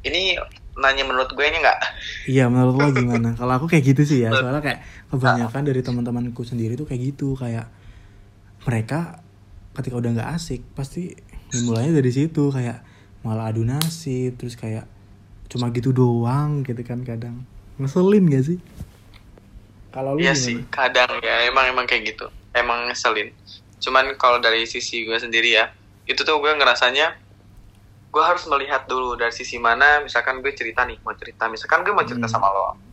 [0.03, 0.35] ini
[0.75, 1.79] nanya menurut gue ini nggak?
[2.27, 3.31] Iya menurut lo gimana?
[3.41, 4.81] Kalau aku kayak gitu sih ya soalnya kayak
[5.13, 7.71] kebanyakan dari teman-temanku sendiri tuh kayak gitu kayak
[8.67, 9.23] mereka
[9.79, 11.15] ketika udah nggak asik pasti
[11.53, 12.83] dimulainya dari situ kayak
[13.23, 14.87] malah adu nasib terus kayak
[15.47, 17.43] cuma gitu doang gitu kan kadang.
[17.79, 18.59] Ngeselin gak sih?
[19.93, 22.27] Kalau lu iya sih kadang ya emang emang kayak gitu.
[22.53, 23.33] Emang ngeselin.
[23.83, 25.73] Cuman kalau dari sisi gue sendiri ya
[26.09, 27.17] itu tuh gue ngerasanya
[28.13, 30.01] gue harus melihat dulu dari sisi mana.
[30.05, 31.49] Misalkan gue cerita nih mau cerita.
[31.49, 32.35] Misalkan gue mau cerita hmm.
[32.35, 32.92] sama lo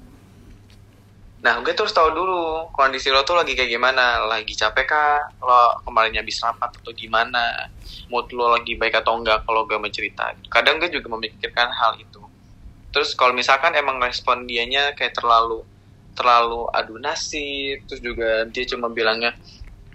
[1.39, 4.28] nah gue terus tahu dulu kondisi lo tuh lagi kayak gimana.
[4.28, 5.19] Lagi capek kah?
[5.39, 7.71] Lo kemarin habis rapat atau gimana?
[8.12, 10.36] Mood lo lagi baik atau enggak kalau gue mau cerita?
[10.52, 12.19] Kadang gue juga memikirkan hal itu.
[12.89, 15.63] Terus kalau misalkan emang respon dianya kayak terlalu
[16.17, 19.32] terlalu adu nasib terus juga dia cuma bilangnya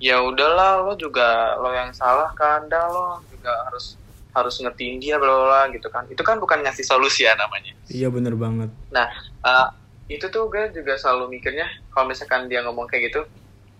[0.00, 4.00] ya udahlah lo juga lo yang salah kan dah lo juga harus
[4.34, 6.08] harus ngertiin dia bla bla gitu kan.
[6.10, 7.76] Itu kan bukan ngasih solusi ya namanya.
[7.86, 8.72] Iya bener banget.
[8.90, 9.06] Nah
[9.46, 9.68] uh,
[10.08, 13.24] itu tuh gue juga selalu mikirnya kalau misalkan dia ngomong kayak gitu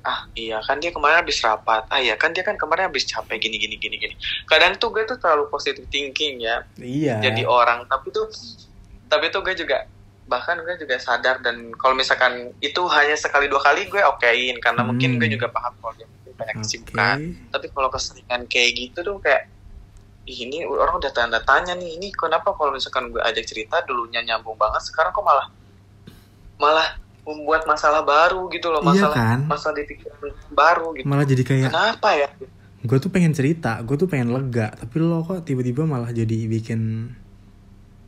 [0.05, 1.89] ah iya kan dia kemarin habis rapat.
[1.89, 4.15] Ah iya kan dia kan kemarin habis capek gini gini gini gini.
[4.45, 6.61] Kadang tuh gue tuh terlalu positive thinking ya.
[6.77, 7.25] Iya.
[7.25, 8.29] Jadi orang tapi tuh
[9.09, 9.89] tapi tuh gue juga
[10.29, 14.85] bahkan gue juga sadar dan kalau misalkan itu hanya sekali dua kali gue okein karena
[14.85, 14.89] hmm.
[14.93, 17.19] mungkin gue juga paham kalau dia banyak kesibukan.
[17.21, 17.49] Okay.
[17.53, 19.49] tapi kalau keseringan kayak gitu tuh kayak
[20.25, 24.57] ini orang udah tanda tanya nih ini kenapa kalau misalkan gue ajak cerita dulunya nyambung
[24.57, 25.53] banget sekarang kok malah
[26.59, 29.39] malah membuat masalah baru gitu loh iya masalah iya kan?
[29.49, 30.19] masalah di pikiran
[30.53, 31.07] baru gitu.
[31.09, 32.29] Malah jadi kayak kenapa ya?
[32.85, 37.11] Gue tuh pengen cerita gue tuh pengen lega tapi lo kok tiba-tiba malah jadi bikin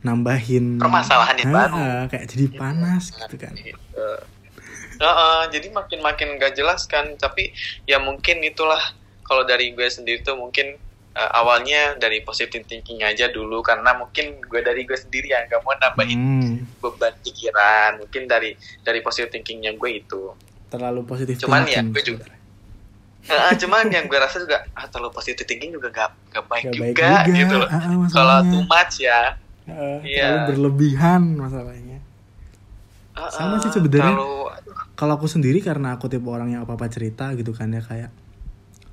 [0.05, 1.81] nambahin permasalahan yang baru.
[2.13, 3.53] Kayak jadi iya, panas gitu kan.
[3.97, 7.51] Uh, uh, jadi makin makin gak jelas kan tapi
[7.89, 8.79] ya mungkin itulah.
[9.27, 10.79] Kalau dari gue sendiri tuh mungkin
[11.17, 15.65] uh, awalnya dari positive thinking aja dulu karena mungkin gue dari gue sendiri yang gak
[15.65, 16.79] mau nambahin hmm.
[16.79, 17.97] beban pikiran.
[17.97, 18.53] Mungkin dari
[18.85, 20.37] dari positive thinkingnya gue itu.
[20.69, 22.29] Terlalu positif cuman ya gue juga.
[23.27, 26.75] Uh, cuman yang gue rasa juga ah, terlalu positive thinking juga gak, gak baik, gak
[26.77, 27.67] juga, baik juga gitu loh.
[27.67, 29.21] Uh, kalau too much ya.
[29.67, 30.47] Uh, yeah.
[30.47, 31.99] berlebihan masalahnya.
[33.17, 34.15] Uh, sama sih sebenarnya.
[34.97, 38.09] kalau aku sendiri karena aku tipe orang yang apa apa cerita gitu kan ya kayak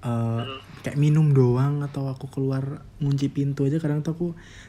[0.05, 0.64] uh, hmm.
[0.85, 4.27] Kayak minum doang atau aku keluar ngunci pintu aja kadang tuh aku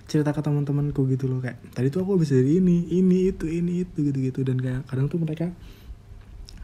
[0.08, 3.84] cerita ke teman-temanku gitu loh kayak tadi tuh aku bisa dari ini ini itu ini
[3.84, 5.52] itu gitu gitu dan kayak kadang tuh mereka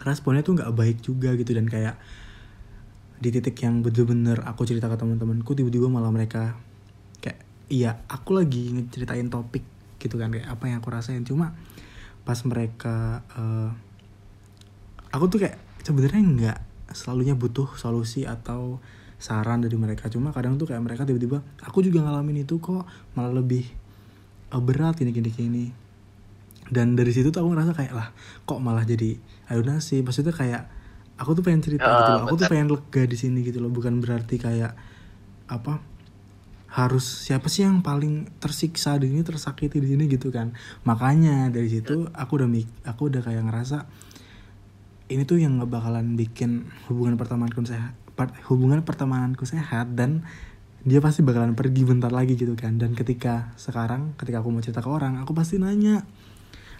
[0.06, 1.54] responnya tuh nggak baik juga gitu.
[1.54, 1.98] Dan kayak
[3.22, 6.58] di titik yang bener-bener aku cerita ke teman-temanku tiba-tiba malah mereka
[7.72, 9.64] iya aku lagi ngeceritain topik
[9.96, 11.24] gitu kan kayak apa yang aku rasain.
[11.24, 11.56] Cuma
[12.28, 13.72] pas mereka uh,
[15.16, 16.60] aku tuh kayak sebenarnya nggak
[16.92, 18.84] selalunya butuh solusi atau
[19.22, 20.10] saran dari mereka.
[20.10, 23.70] Cuma kadang tuh kayak mereka tiba-tiba aku juga ngalamin itu kok malah lebih
[24.50, 25.66] uh, berat gini gini gini.
[26.72, 28.10] Dan dari situ tuh aku ngerasa kayak lah
[28.44, 29.16] kok malah jadi
[29.48, 30.66] aduh nasi maksudnya kayak
[31.22, 32.24] aku tuh pengen cerita uh, gitu loh.
[32.26, 33.70] Aku tuh pengen lega di sini gitu loh.
[33.70, 34.74] Bukan berarti kayak
[35.46, 35.78] apa
[36.72, 40.58] harus siapa sih yang paling tersiksa di sini tersakiti di sini gitu kan.
[40.88, 43.86] Makanya dari situ aku udah mik aku udah kayak ngerasa
[45.12, 47.92] ini tuh yang bakalan bikin hubungan pertemananku sehat
[48.52, 50.22] hubungan pertemananku sehat dan
[50.82, 52.78] dia pasti bakalan pergi bentar lagi gitu kan.
[52.82, 56.02] Dan ketika sekarang ketika aku mau cerita ke orang aku pasti nanya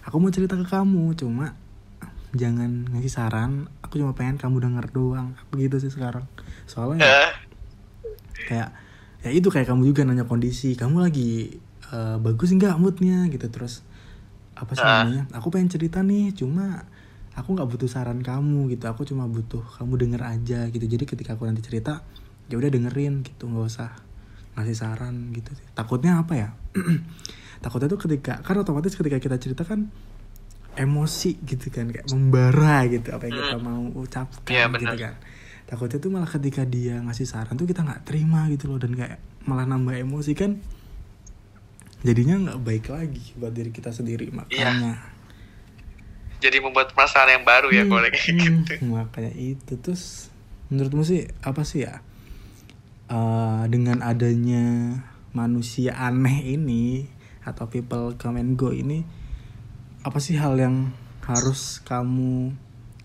[0.02, 1.54] aku mau cerita ke kamu cuma
[2.34, 3.70] jangan ngasih saran.
[3.84, 5.38] Aku cuma pengen kamu denger doang.
[5.54, 6.26] Begitu sih sekarang.
[6.66, 7.32] Soalnya eh.
[8.50, 8.68] kayak
[9.22, 11.62] ya itu kayak kamu juga nanya kondisi kamu lagi
[11.94, 13.30] uh, bagus nggak moodnya?
[13.30, 13.46] Gitu.
[13.52, 13.86] Terus
[14.58, 15.06] apa sih ah.
[15.06, 15.22] namanya?
[15.38, 16.90] Aku pengen cerita nih cuma
[17.32, 18.84] aku nggak butuh saran kamu gitu.
[18.88, 20.84] Aku cuma butuh kamu denger aja gitu.
[20.84, 22.04] Jadi ketika aku nanti cerita
[22.48, 23.48] ya udah dengerin gitu.
[23.48, 23.90] Nggak usah
[24.52, 26.48] ngasih saran gitu takutnya apa ya?
[27.62, 29.86] Takutnya tuh ketika kan otomatis ketika kita cerita kan
[30.74, 33.62] emosi gitu kan kayak membara gitu apa yang kita hmm.
[33.62, 35.14] mau ucapkan ya, gitu kan.
[35.70, 38.82] Takutnya tuh malah ketika dia ngasih saran tuh kita nggak terima gitu loh.
[38.82, 40.58] Dan kayak malah nambah emosi kan
[42.02, 44.98] jadinya nggak baik lagi buat diri kita sendiri makanya.
[44.98, 45.11] iya.
[46.42, 48.72] Jadi membuat masalah yang baru ya hmm, kalau kayak hmm, gitu.
[48.90, 49.72] makanya itu.
[49.78, 50.26] Terus
[50.68, 52.02] menurutmu sih apa sih ya?
[53.06, 54.98] Uh, dengan adanya
[55.30, 57.06] manusia aneh ini
[57.46, 59.06] atau people come and go ini
[60.02, 60.90] apa sih hal yang
[61.22, 62.50] harus kamu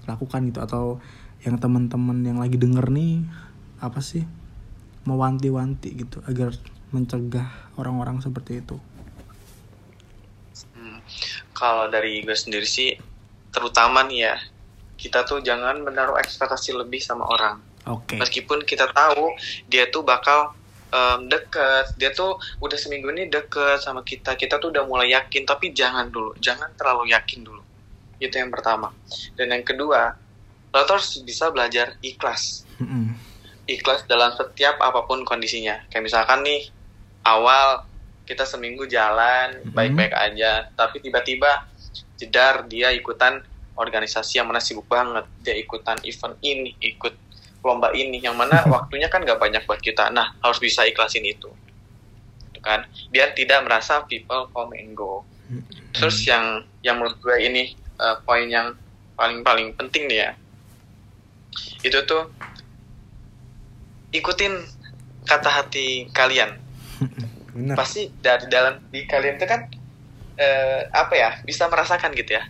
[0.10, 0.60] lakukan gitu?
[0.65, 0.97] Atau
[1.45, 3.21] yang teman-teman yang lagi denger nih
[3.78, 4.26] apa sih
[5.06, 6.58] mewanti-wanti gitu agar
[6.89, 7.47] mencegah
[7.78, 8.82] orang-orang seperti itu?
[10.73, 10.97] Hmm,
[11.54, 12.97] kalau dari gue sendiri sih
[13.58, 14.36] terutama nih ya
[14.98, 17.62] kita tuh jangan menaruh ekspektasi lebih sama orang.
[17.89, 18.13] Oke.
[18.13, 18.17] Okay.
[18.17, 19.34] Meskipun kita tahu
[19.70, 20.58] dia tuh bakal
[20.91, 25.46] um, deket, dia tuh udah seminggu ini deket sama kita, kita tuh udah mulai yakin,
[25.46, 27.63] tapi jangan dulu, jangan terlalu yakin dulu.
[28.17, 28.91] Itu yang pertama.
[29.38, 30.17] Dan yang kedua,
[30.74, 32.65] lo harus bisa belajar ikhlas.
[33.70, 35.86] Ikhlas dalam setiap apa pun kondisinya.
[35.93, 36.67] Kayak misalkan nih,
[37.22, 37.86] awal
[38.28, 41.63] kita seminggu jalan baik-baik aja, tapi tiba-tiba
[42.17, 43.45] jedar dia ikutan
[43.77, 45.23] organisasi yang mana sibuk banget.
[45.45, 47.13] Dia ikutan event ini ikut
[47.62, 50.10] lomba ini yang mana waktunya kan gak banyak buat kita.
[50.10, 51.47] Nah harus bisa ikhlasin itu.
[52.51, 52.89] Gitu kan?
[53.13, 55.23] Biar tidak merasa people come and go.
[55.95, 58.75] Terus yang yang menurut gue ini uh, poin yang
[59.15, 60.32] paling paling penting nih ya.
[61.86, 62.34] Itu tuh
[64.12, 64.53] ikutin
[65.23, 66.58] kata hati kalian.
[67.80, 69.65] Pasti dari dalam di kalian itu kan
[70.38, 72.43] uh, apa ya bisa merasakan gitu ya.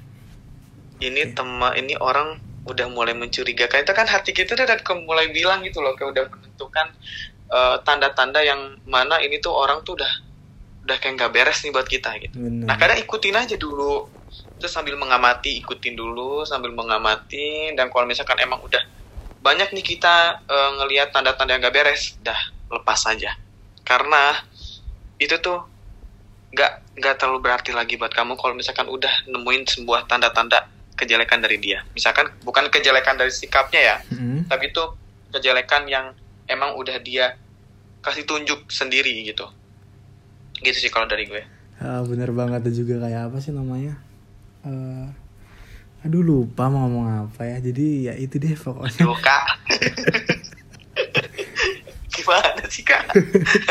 [0.97, 3.87] Ini tema ini orang udah mulai mencurigakan.
[3.87, 4.67] Itu kan hati kita udah
[5.07, 6.87] mulai bilang gitu loh kayak udah menentukan
[7.47, 10.11] tanda eh, tanda-tanda yang mana ini tuh orang tuh udah
[10.83, 12.35] udah kayak nggak beres nih buat kita gitu.
[12.35, 12.67] Bener.
[12.67, 14.09] Nah kadang ikutin aja dulu.
[14.57, 17.71] Terus sambil mengamati ikutin dulu sambil mengamati.
[17.77, 18.81] Dan kalau misalkan emang udah
[19.39, 23.37] banyak nih kita uh, ngelihat tanda-tanda yang gak beres dah lepas aja.
[23.85, 24.35] Karena
[25.21, 25.61] itu tuh
[26.51, 30.65] nggak nggak terlalu berarti lagi buat kamu kalau misalkan udah nemuin sebuah tanda-tanda
[30.97, 31.85] kejelekan dari dia.
[31.93, 34.49] Misalkan bukan kejelekan dari sikapnya ya, mm-hmm.
[34.49, 34.83] tapi itu
[35.29, 36.17] kejelekan yang
[36.49, 37.37] emang udah dia
[38.01, 39.45] kasih tunjuk sendiri gitu.
[40.65, 41.45] Gitu sih kalau dari gue.
[41.77, 44.01] Uh, bener banget itu juga kayak apa sih namanya?
[44.65, 45.13] Uh,
[46.01, 47.61] aduh lupa mau ngomong apa ya.
[47.61, 49.05] Jadi ya itu deh pokoknya.
[49.05, 49.45] Aduh, kak.
[52.27, 53.03] gimana sih kak?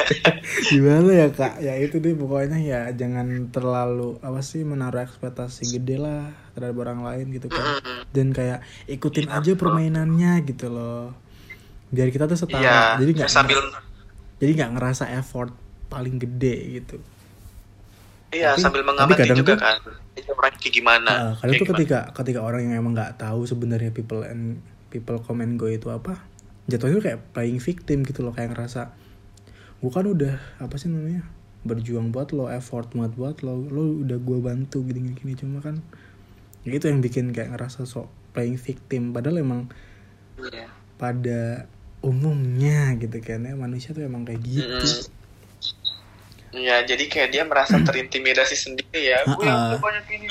[0.73, 1.61] Gimana ya kak?
[1.61, 7.05] Ya itu deh pokoknya ya jangan terlalu apa sih menaruh ekspektasi gede lah terhadap orang
[7.05, 7.85] lain gitu kan
[8.17, 11.13] dan kayak ikutin aja permainannya gitu loh.
[11.93, 12.65] Biar kita tuh setara.
[12.65, 13.61] Ya, jadi nggak sambil
[14.41, 15.53] jadi nggak ngerasa effort
[15.93, 16.97] paling gede gitu.
[18.33, 19.79] Iya tapi, sambil mengamati juga tuh, kan
[20.33, 21.11] orang kayak gimana.
[21.13, 25.61] Uh, kadang tuh ketika ketika orang yang emang nggak tahu sebenarnya people and people comment
[25.61, 26.36] go itu apa
[26.67, 28.91] jatuhnya kayak playing victim gitu loh kayak ngerasa
[29.83, 31.23] gue kan udah apa sih namanya
[31.67, 35.79] berjuang buat lo effort buat buat lo lo udah gue bantu gini gini cuma kan
[36.67, 39.71] ya itu yang bikin kayak ngerasa sok playing victim padahal emang
[40.39, 40.71] yeah.
[40.99, 41.71] pada
[42.03, 45.15] umumnya gitu kan ya manusia tuh emang kayak gitu mm
[46.57, 49.21] Ya, jadi kayak dia merasa terintimidasi sendiri ya.
[49.29, 50.27] Gue yang banyak ini.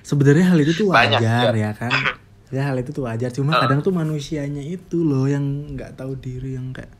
[0.00, 1.68] Sebenarnya hal itu tuh wajar banyak, ya.
[1.68, 1.92] ya kan
[2.52, 3.32] ya hal itu tuh wajar.
[3.32, 3.60] Cuma uh.
[3.64, 6.92] kadang tuh manusianya itu loh yang nggak tahu diri yang kayak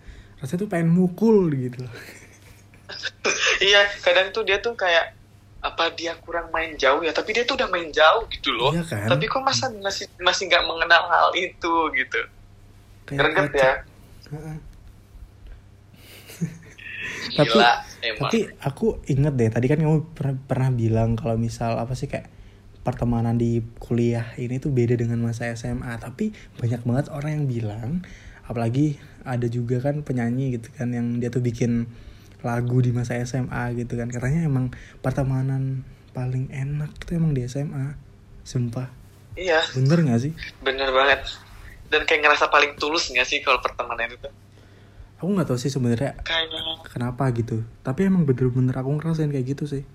[0.42, 1.86] rasanya tuh pengen mukul gitu
[3.62, 5.14] iya kadang tuh dia tuh kayak
[5.62, 7.14] apa dia kurang main jauh ya?
[7.14, 8.74] Tapi dia tuh udah main jauh gitu loh.
[8.74, 9.06] Iya kan?
[9.06, 12.20] tapi kok masa masih masih nggak mengenal hal itu gitu?
[13.06, 13.86] Kayak ya
[17.38, 17.58] tapi
[18.18, 22.26] tapi aku inget deh tadi kan kamu pernah, pernah bilang kalau misal apa sih kayak
[22.82, 27.90] pertemanan di kuliah ini tuh beda dengan masa SMA tapi banyak banget orang yang bilang
[28.46, 31.86] apalagi ada juga kan penyanyi gitu kan yang dia tuh bikin
[32.42, 34.10] lagu di masa SMA gitu kan.
[34.10, 37.94] Katanya emang pertemanan paling enak tuh emang di SMA
[38.42, 38.90] sumpah.
[39.38, 39.62] Iya.
[39.78, 40.32] Bener gak sih?
[40.60, 41.22] Bener banget.
[41.88, 44.28] Dan kayak ngerasa paling tulus gak sih kalau pertemanan itu?
[45.22, 46.18] Aku nggak tahu sih sebenarnya
[46.90, 47.62] kenapa gitu.
[47.86, 49.86] Tapi emang bener-bener aku ngerasain kayak gitu sih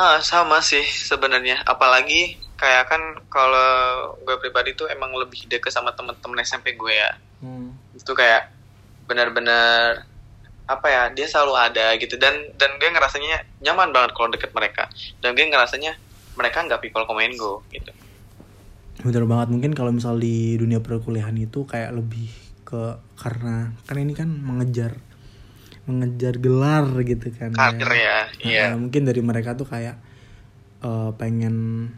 [0.00, 1.60] Ah, sama sih sebenarnya.
[1.68, 7.12] Apalagi kayak kan kalau gue pribadi tuh emang lebih deket sama temen-temen SMP gue ya.
[7.44, 7.76] Hmm.
[7.92, 8.48] Itu kayak
[9.04, 10.08] benar-benar
[10.70, 14.86] apa ya dia selalu ada gitu dan dan gue ngerasanya nyaman banget kalau deket mereka
[15.18, 15.98] dan gue ngerasanya
[16.38, 17.90] mereka nggak people come and go gitu
[19.02, 22.30] bener banget mungkin kalau misal di dunia perkuliahan itu kayak lebih
[22.62, 24.94] ke karena kan ini kan mengejar
[25.88, 28.18] mengejar gelar gitu kan karir ya, ya.
[28.40, 28.64] Iya.
[28.72, 29.96] Nah, mungkin dari mereka tuh kayak
[30.84, 31.88] uh, pengen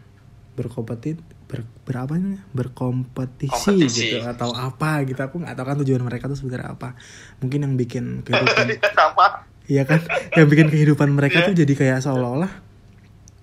[0.53, 1.19] berkompetisi
[1.49, 4.17] ber, berapa nih berkompetisi Kompetisi.
[4.17, 5.21] gitu atau apa gitu.
[5.21, 6.97] Aku nggak tahu kan tujuan mereka tuh sebenarnya apa.
[7.43, 8.65] Mungkin yang bikin kehidupan
[9.71, 10.01] iya, kan?
[10.33, 11.47] Yang bikin kehidupan mereka yeah.
[11.51, 12.73] tuh jadi kayak seolah-olah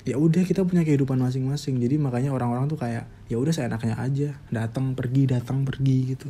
[0.00, 1.78] ya udah kita punya kehidupan masing-masing.
[1.78, 4.34] Jadi makanya orang-orang tuh kayak ya udah seenaknya aja.
[4.50, 6.28] Datang pergi datang pergi gitu.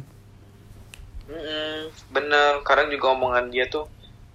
[1.31, 2.61] Mm-mm, bener.
[2.67, 3.87] Kadang juga omongan dia tuh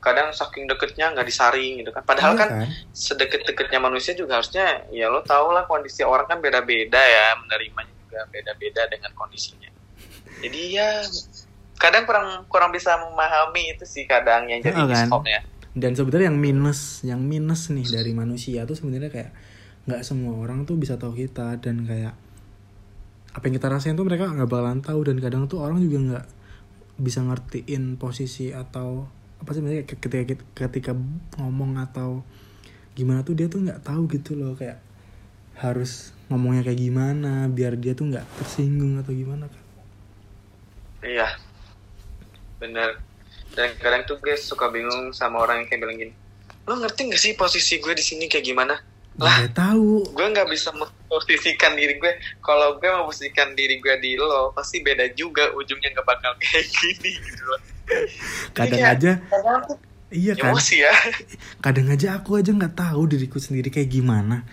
[0.06, 2.06] kadang saking deketnya nggak disaring gitu kan.
[2.06, 2.50] Padahal Iya kan
[2.94, 8.22] sedekat-dekatnya manusia juga harusnya ya lo tau lah kondisi orang kan beda-beda ya menerimanya juga
[8.30, 9.74] beda-beda dengan kondisinya.
[10.46, 11.02] Jadi ya
[11.82, 15.10] kadang kurang kurang bisa memahami itu sih kadang yang jadi Heeh, kan?
[15.10, 15.42] diskonnya
[15.76, 19.32] dan sebenarnya yang minus yang minus nih dari manusia tuh sebenarnya kayak
[19.86, 22.16] nggak semua orang tuh bisa tahu kita dan kayak
[23.36, 26.26] apa yang kita rasain tuh mereka nggak bakalan tahu dan kadang tuh orang juga nggak
[26.96, 29.12] bisa ngertiin posisi atau
[29.42, 30.92] apa sih maksudnya ketika ketika
[31.38, 32.24] ngomong atau
[32.96, 34.80] gimana tuh dia tuh nggak tahu gitu loh kayak
[35.60, 39.64] harus ngomongnya kayak gimana biar dia tuh nggak tersinggung atau gimana kan
[41.06, 41.30] iya.
[42.56, 42.98] Bener.
[43.54, 46.14] Dan kadang tuh gue suka bingung sama orang yang kayak bilang gini
[46.66, 48.74] lo ngerti gak sih posisi gue di sini kayak gimana?
[49.22, 49.48] Lah.
[49.48, 50.02] nggak tahu.
[50.12, 52.10] gue nggak bisa memposisikan diri gue.
[52.42, 57.22] Kalau gue memposisikan diri gue di lo pasti beda juga ujungnya nggak bakal kayak gini
[57.22, 57.75] gitu loh
[58.52, 59.62] kadang Iya, aja kadang
[60.10, 60.52] iya kan?
[60.52, 60.94] Emosi ya.
[61.60, 64.46] Kadang aja aku aja nggak tahu diriku sendiri kayak gimana.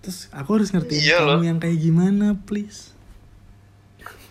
[0.00, 1.42] Terus aku harus ngertiin Iya kamu loh.
[1.44, 2.90] yang kayak gimana please.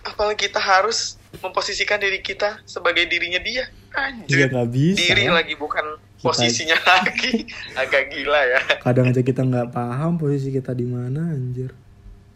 [0.02, 3.70] Apalagi kita harus memposisikan diri kita sebagai dirinya dia.
[3.70, 4.98] Iya anjir nggak bisa.
[5.00, 5.32] Diri ya.
[5.32, 5.86] lagi bukan
[6.18, 7.46] posisinya lagi.
[7.74, 8.60] Agak gila ya.
[8.80, 11.72] Kadang aja kita nggak paham posisi kita di mana anjir.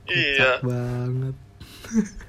[0.06, 0.62] Iya.
[0.62, 1.36] Kocak banget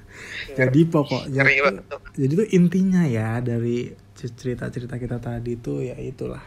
[0.53, 1.99] jadi pokoknya tuh, tuh.
[2.15, 6.41] jadi tuh intinya ya dari cerita-cerita kita tadi tuh ya itulah.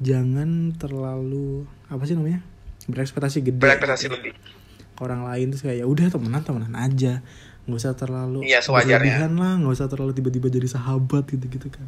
[0.00, 2.40] Jangan terlalu apa sih namanya?
[2.88, 3.60] Berekspektasi gede.
[3.60, 4.14] Berekspektasi gitu.
[4.16, 4.32] lebih
[5.00, 7.22] orang lain terus kayak ya udah temenan temenan aja.
[7.68, 8.96] Nggak usah terlalu Iya, sewajarnya.
[8.98, 11.86] berlebihan lah nggak usah terlalu tiba-tiba jadi sahabat gitu gitu kan.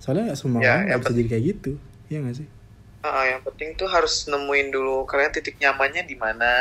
[0.00, 1.72] Soalnya nggak semua Ya, orang nggak yang bisa jadi kayak gitu.
[2.10, 2.48] Ya nggak sih
[3.04, 6.52] Ah, yang penting tuh harus nemuin dulu kalian titik nyamannya di mana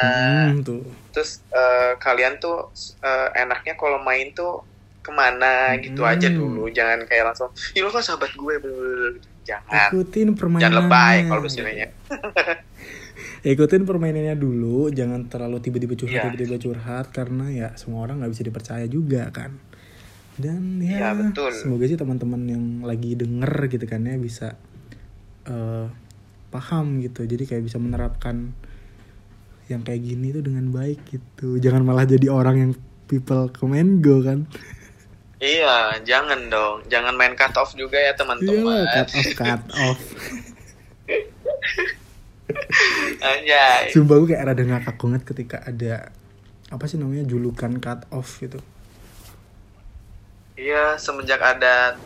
[0.51, 2.67] hmm, tuh terus eh, kalian tuh
[2.99, 4.59] eh, enaknya kalau main tuh
[4.99, 6.11] ke mana gitu Hmm.
[6.11, 11.15] aja dulu jangan kayak langsung lo kan sahabat gue blablabla." jangan ikutin permainannya jangan lebay
[11.27, 11.87] kalau misalnya
[13.43, 16.23] ikutin permainannya dulu jangan terlalu tiba-tiba curhat Iya.
[16.31, 19.59] tiba-tiba curhat karena ya semua orang nggak bisa dipercaya juga kan
[20.35, 21.51] dan ya Iya, betul.
[21.51, 24.55] semoga sih teman-teman yang lagi denger gitu kan ya bisa
[25.43, 25.87] eh,
[26.53, 27.25] paham gitu.
[27.25, 28.53] Jadi kayak bisa menerapkan
[29.71, 31.57] yang kayak gini tuh dengan baik gitu.
[31.57, 32.71] Jangan malah jadi orang yang
[33.09, 34.45] people comment go kan?
[35.41, 36.85] Iya jangan dong.
[36.87, 40.01] Jangan main cut off juga ya iya teman-teman cut off cut off.
[43.23, 43.89] Anjay.
[43.95, 46.11] sumpah gue kayak rada ngakak banget ketika ada
[46.69, 48.59] apa sih namanya julukan cut off gitu.
[50.53, 51.97] Iya, semenjak ada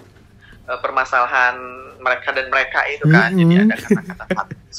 [0.68, 1.56] eh, permasalahan
[1.98, 3.66] mereka dan mereka itu kan, jadi Mm-mm.
[3.66, 4.26] ada kata-kata.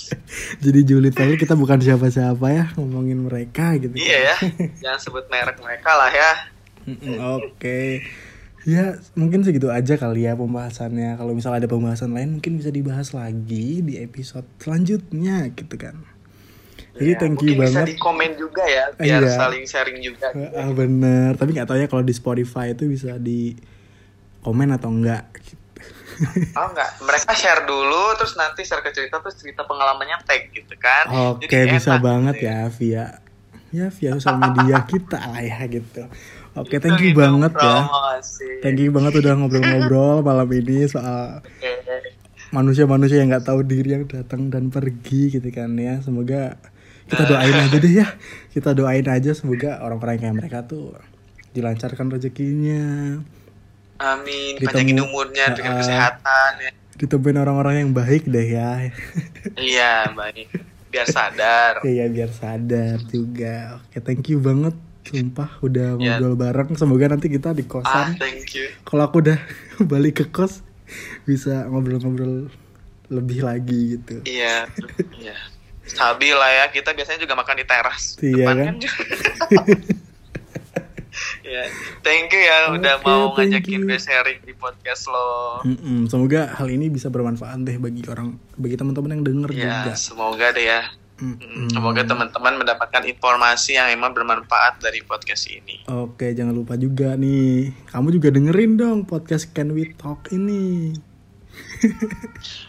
[0.63, 3.91] Jadi julid kali kita bukan siapa-siapa ya ngomongin mereka gitu.
[3.93, 4.37] Iya ya,
[4.79, 6.31] jangan sebut merek mereka lah ya.
[7.35, 8.07] Oke.
[8.63, 11.17] Ya mungkin segitu aja kali ya pembahasannya.
[11.17, 15.97] Kalau misal ada pembahasan lain mungkin bisa dibahas lagi di episode selanjutnya gitu kan.
[16.95, 17.87] Jadi Ya, thank you mungkin bisa banget.
[17.89, 19.31] di komen juga ya, biar Iya.
[19.33, 20.29] saling sharing juga.
[20.53, 21.35] Ah bener.
[21.35, 23.55] Tapi nggak tahu ya kalau di Spotify itu bisa di
[24.41, 25.38] komen atau enggak.
[26.21, 26.51] Gitu.
[26.53, 30.75] Oh enggak, mereka share dulu, terus nanti share ke cerita, terus cerita pengalamannya tag gitu
[30.75, 31.05] kan.
[31.33, 33.05] Oke Jadi bisa enak banget gitu ya via
[33.69, 36.03] ya via sosial media kita lah ya gitu.
[36.55, 37.85] Oke thank you Gitu, banget ya.
[37.85, 38.49] promosi.
[38.59, 41.73] Thank you banget udah ngobrol-ngobrol malam ini soal Oke.
[42.49, 46.01] manusia-manusia yang nggak tahu diri yang datang dan pergi gitu kan ya.
[46.01, 46.57] Semoga
[47.07, 48.07] kita doain aja deh ya.
[48.49, 50.97] Kita doain aja semoga orang-orang kayak mereka tuh
[51.49, 53.19] dilancarkan rezekinya,
[53.99, 55.55] Amin, Ditemu- panjangin umurnya Ah.
[55.55, 56.71] dengan kesehatan ya.
[56.97, 58.91] ditemuin orang-orang yang baik deh ya.
[59.55, 60.51] Iya, baik.
[60.89, 61.79] Biar sadar.
[61.87, 63.79] Iya biar sadar juga.
[63.81, 64.75] Oke thank you banget.
[65.05, 66.19] Sumpah udah Ya.
[66.19, 66.75] ngobrol bareng.
[66.75, 68.07] Semoga nanti kita di Ah, kosan.
[68.17, 68.67] thank you.
[68.83, 69.39] Kalau aku udah
[69.91, 70.67] balik ke kos
[71.23, 72.51] bisa ngobrol-ngobrol
[73.09, 74.21] lebih lagi gitu.
[74.23, 74.67] Iya,
[75.17, 75.37] iya.
[75.81, 76.65] Stabil lah ya.
[76.69, 78.19] Kita biasanya juga makan di teras.
[78.19, 78.75] Iya Depan kan?
[81.49, 81.65] Iya.
[82.01, 85.65] Thank you ya udah Oke, mau ngajakin gue sharing di podcast lo.
[85.65, 89.93] Mm-mm, semoga hal ini bisa bermanfaat deh bagi orang, bagi teman-teman yang denger Ya, juga.
[89.97, 90.83] semoga deh ya.
[91.19, 91.67] Mm-mm.
[91.69, 95.83] Semoga teman-teman mendapatkan informasi yang emang bermanfaat dari podcast ini.
[95.89, 100.95] Oke, jangan lupa juga nih, kamu juga dengerin dong podcast Can We Talk ini.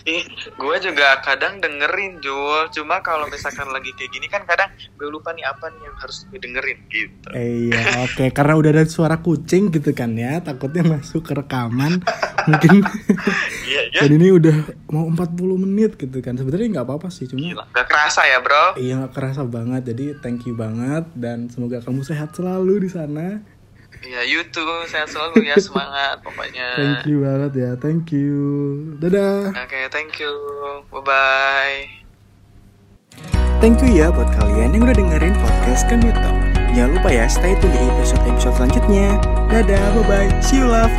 [0.05, 2.69] Ih, gue juga kadang dengerin Jul.
[2.71, 6.25] Cuma kalau misalkan lagi kayak gini kan kadang gue lupa nih apa nih yang harus
[6.27, 7.27] gue dengerin gitu.
[7.33, 8.25] Eh, iya, oke.
[8.31, 12.01] Karena udah ada suara kucing gitu kan ya, takutnya masuk ke rekaman.
[12.47, 12.81] Mungkin
[13.69, 13.99] Iya, iya.
[14.01, 14.55] dan ini udah
[14.89, 16.33] mau 40 menit gitu kan.
[16.33, 18.65] Sebenarnya nggak apa-apa sih, cuma Gila, gak kerasa ya bro.
[18.81, 19.93] iya nggak kerasa banget.
[19.93, 23.45] Jadi thank you banget dan semoga kamu sehat selalu di sana.
[23.99, 26.67] Iya, YouTube sehat selalu ya semangat pokoknya.
[26.79, 28.39] Thank you banget ya, thank you.
[29.03, 29.51] Dadah.
[29.51, 30.33] Oke, thank you.
[30.87, 31.79] Bye bye.
[33.59, 35.99] Thank you ya buat kalian yang udah dengerin podcast Kan.
[36.71, 39.19] Jangan lupa ya stay tune di episode-episode selanjutnya.
[39.51, 40.31] Dadah, bye-bye.
[40.39, 40.93] See you love.